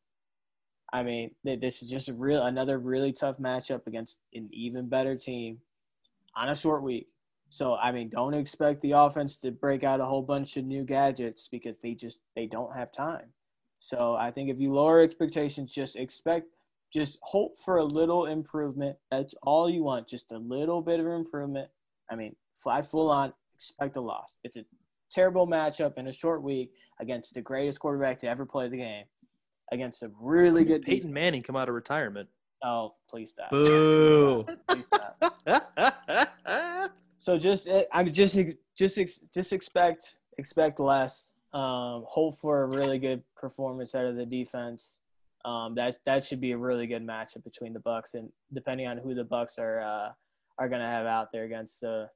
[0.93, 5.17] I mean, this is just a real another really tough matchup against an even better
[5.17, 5.61] team
[6.35, 7.07] on a short week.
[7.49, 10.83] So I mean, don't expect the offense to break out a whole bunch of new
[10.85, 13.33] gadgets because they just they don't have time.
[13.81, 16.47] So I think if you lower expectations, just expect,
[16.93, 18.97] just hope for a little improvement.
[19.11, 21.69] That's all you want, just a little bit of improvement.
[22.09, 24.39] I mean, fly full on, expect a loss.
[24.45, 24.65] It's a
[25.11, 29.05] terrible matchup in a short week against the greatest quarterback to ever play the game,
[29.73, 31.15] against a really good Peyton defense.
[31.15, 32.29] Manning come out of retirement.
[32.63, 33.51] Oh, please stop.
[33.51, 34.45] Boo.
[34.69, 35.17] Please stop.
[37.21, 38.37] So just eh, I just
[38.75, 38.99] just
[39.35, 41.33] just expect expect less.
[41.53, 45.01] Um, hope for a really good performance out of the defense.
[45.45, 48.99] Um, that that should be a really good matchup between the Bucs and depending on
[48.99, 50.13] who the Bucs are uh,
[50.59, 52.09] are going to have out there against the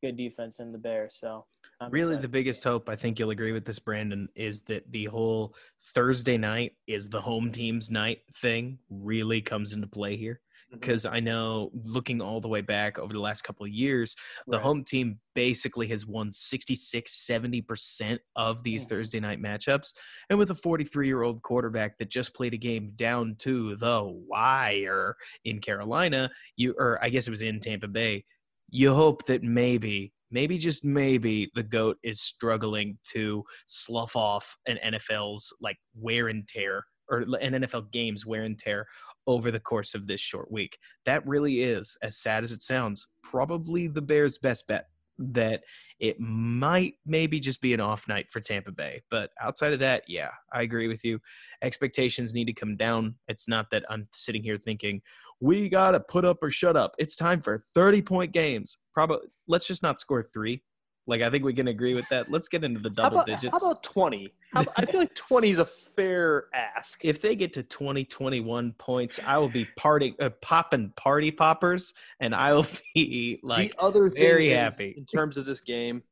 [0.00, 1.16] good defense and the Bears.
[1.18, 1.44] So
[1.80, 2.22] I'm really excited.
[2.22, 5.54] the biggest hope i think you'll agree with this brandon is that the whole
[5.94, 10.40] thursday night is the home team's night thing really comes into play here
[10.70, 10.80] Mm-hmm.
[10.80, 14.14] because i know looking all the way back over the last couple of years
[14.46, 14.62] the Right.
[14.62, 18.90] home team basically has won 66 70% of these Mhm.
[18.90, 19.94] thursday night matchups
[20.28, 24.02] and with a 43 year old quarterback that just played a game down to the
[24.04, 28.24] wire in carolina you or i guess it was in tampa bay
[28.68, 34.78] you hope that maybe maybe just maybe the goat is struggling to slough off an
[34.84, 38.86] NFL's like wear and tear or an NFL game's wear and tear
[39.28, 40.78] over the course of this short week.
[41.04, 45.62] That really is as sad as it sounds, probably the Bears best bet that
[46.00, 49.02] it might maybe just be an off night for Tampa Bay.
[49.10, 51.20] But outside of that, yeah, I agree with you.
[51.60, 53.16] Expectations need to come down.
[53.28, 55.02] It's not that I'm sitting here thinking
[55.40, 56.94] we got to put up or shut up.
[56.98, 58.78] It's time for 30 point games.
[58.94, 60.62] Probably let's just not score 3.
[61.08, 62.30] Like I think we can agree with that.
[62.30, 63.50] Let's get into the How double about, digits.
[63.62, 64.30] how about 20?
[64.54, 67.04] I feel like 20 is a fair ask.
[67.04, 71.94] if they get to 20 21 points, I will be party uh, popping party poppers
[72.20, 74.94] and I will be like the other thing very happy.
[74.96, 76.02] in terms of this game.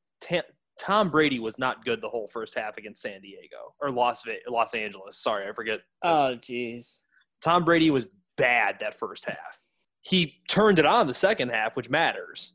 [0.79, 4.41] Tom Brady was not good the whole first half against San Diego or Las Ve-
[4.49, 5.17] Los Angeles.
[5.19, 5.81] Sorry, I forget.
[6.03, 7.01] Oh, jeez.
[7.43, 9.63] Tom Brady was bad that first half.
[10.03, 12.53] He turned it on the second half, which matters,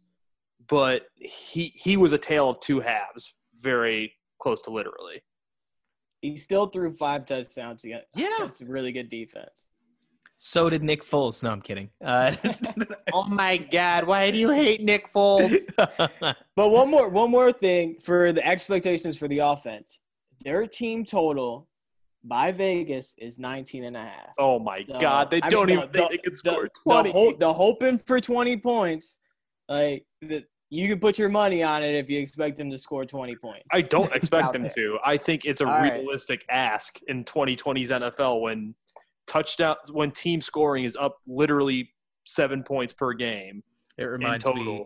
[0.68, 5.22] but he he was a tale of two halves, very close to literally.
[6.22, 8.02] He still threw five touchdowns again.
[8.16, 8.30] Yeah.
[8.40, 9.66] That's a really good defense.
[10.38, 11.42] so did Nick Foles.
[11.44, 11.90] No, I'm kidding.
[12.04, 12.36] Uh,
[13.14, 14.06] Oh my God!
[14.06, 15.66] Why do you hate Nick Foles?
[16.56, 20.00] But one more one more thing for the expectations for the offense.
[20.44, 21.68] Their team total
[22.24, 24.30] by Vegas is 19 and a half.
[24.38, 25.32] Oh my So, God!
[25.32, 27.12] They I don't mean, even the- think they can the- score The, twenty.
[27.12, 29.20] ho- the hoping for 20 points,
[29.72, 33.06] like the, you can put your money on it if you expect them to score
[33.06, 33.66] 20 points.
[33.72, 34.72] I don't expect out them there.
[34.72, 34.98] to.
[35.06, 35.94] I think it's a All right.
[35.94, 38.76] realistic ask in 2020's NFL when
[39.28, 41.90] touchdown when team scoring is up literally
[42.26, 43.64] seven points per game
[43.98, 44.64] it in reminds total.
[44.64, 44.86] me.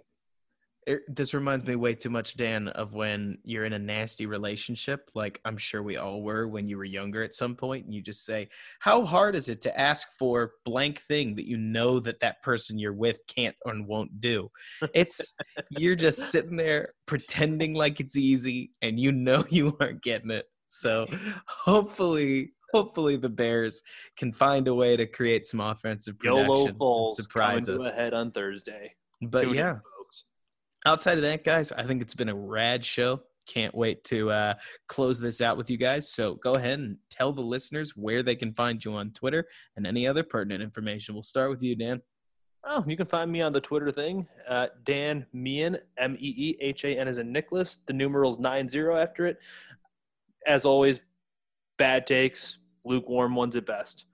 [0.86, 5.10] It, this reminds me way too much, Dan, of when you're in a nasty relationship.
[5.16, 8.02] Like I'm sure we all were when you were younger at some point, and you
[8.02, 12.20] just say, "How hard is it to ask for blank thing that you know that
[12.20, 14.50] that person you're with can't and won't do?"
[14.94, 15.34] It's
[15.72, 20.46] you're just sitting there pretending like it's easy, and you know you aren't getting it.
[20.68, 21.08] So
[21.48, 23.82] hopefully, hopefully the Bears
[24.18, 27.84] can find a way to create some offensive production YOLO Foles surprise us.
[27.84, 28.94] to a head on Thursday.
[29.22, 29.95] But Tune yeah, folks.
[30.86, 33.22] Outside of that, guys, I think it's been a rad show.
[33.48, 34.54] Can't wait to uh,
[34.88, 36.10] close this out with you guys.
[36.10, 39.86] So go ahead and tell the listeners where they can find you on Twitter and
[39.86, 41.14] any other pertinent information.
[41.14, 42.02] We'll start with you, Dan.
[42.64, 46.58] Oh, you can find me on the Twitter thing, uh, Dan Meehan, M E E
[46.60, 47.78] H A N as in Nicholas.
[47.86, 49.38] The numerals nine zero after it.
[50.48, 51.00] As always,
[51.78, 54.06] bad takes, lukewarm ones at best.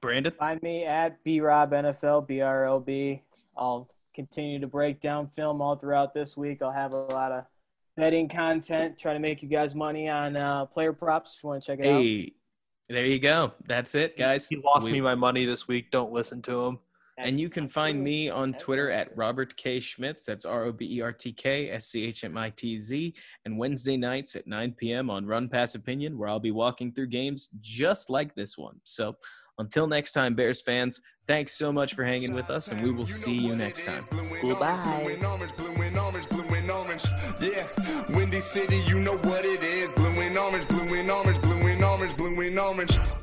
[0.00, 0.32] Brandon.
[0.38, 3.22] Find me at B-Rob NFL, B-R-O-B.
[3.56, 6.62] I'll continue to break down film all throughout this week.
[6.62, 7.44] I'll have a lot of
[7.96, 8.98] betting content.
[8.98, 11.78] Try to make you guys money on uh, player props if you want to check
[11.80, 12.00] it out.
[12.02, 12.32] Hey,
[12.88, 13.52] there you go.
[13.66, 14.48] That's it, guys.
[14.48, 15.90] He lost We- me my money this week.
[15.90, 16.78] Don't listen to him.
[17.18, 19.14] And you can find me on That's Twitter at.
[19.14, 19.78] Robert K.
[19.78, 20.24] Schmitz.
[20.24, 23.12] That's R O B E R T K S C H M I T Z.
[23.44, 25.10] And Wednesday nights at 9 p.m.
[25.10, 28.80] on Run Pass Opinion, where I'll be walking through games just like this one.
[28.84, 29.16] So
[29.60, 33.06] until next time, Bears fans, thanks so much for hanging with us, and we will
[33.06, 34.04] see you next time.
[34.40, 35.18] Goodbye.
[37.40, 37.66] Yeah,
[38.08, 39.90] Windy City, you know what it is.
[39.92, 43.19] Blue and orange, blue and orange, blue and orange, blue and orange.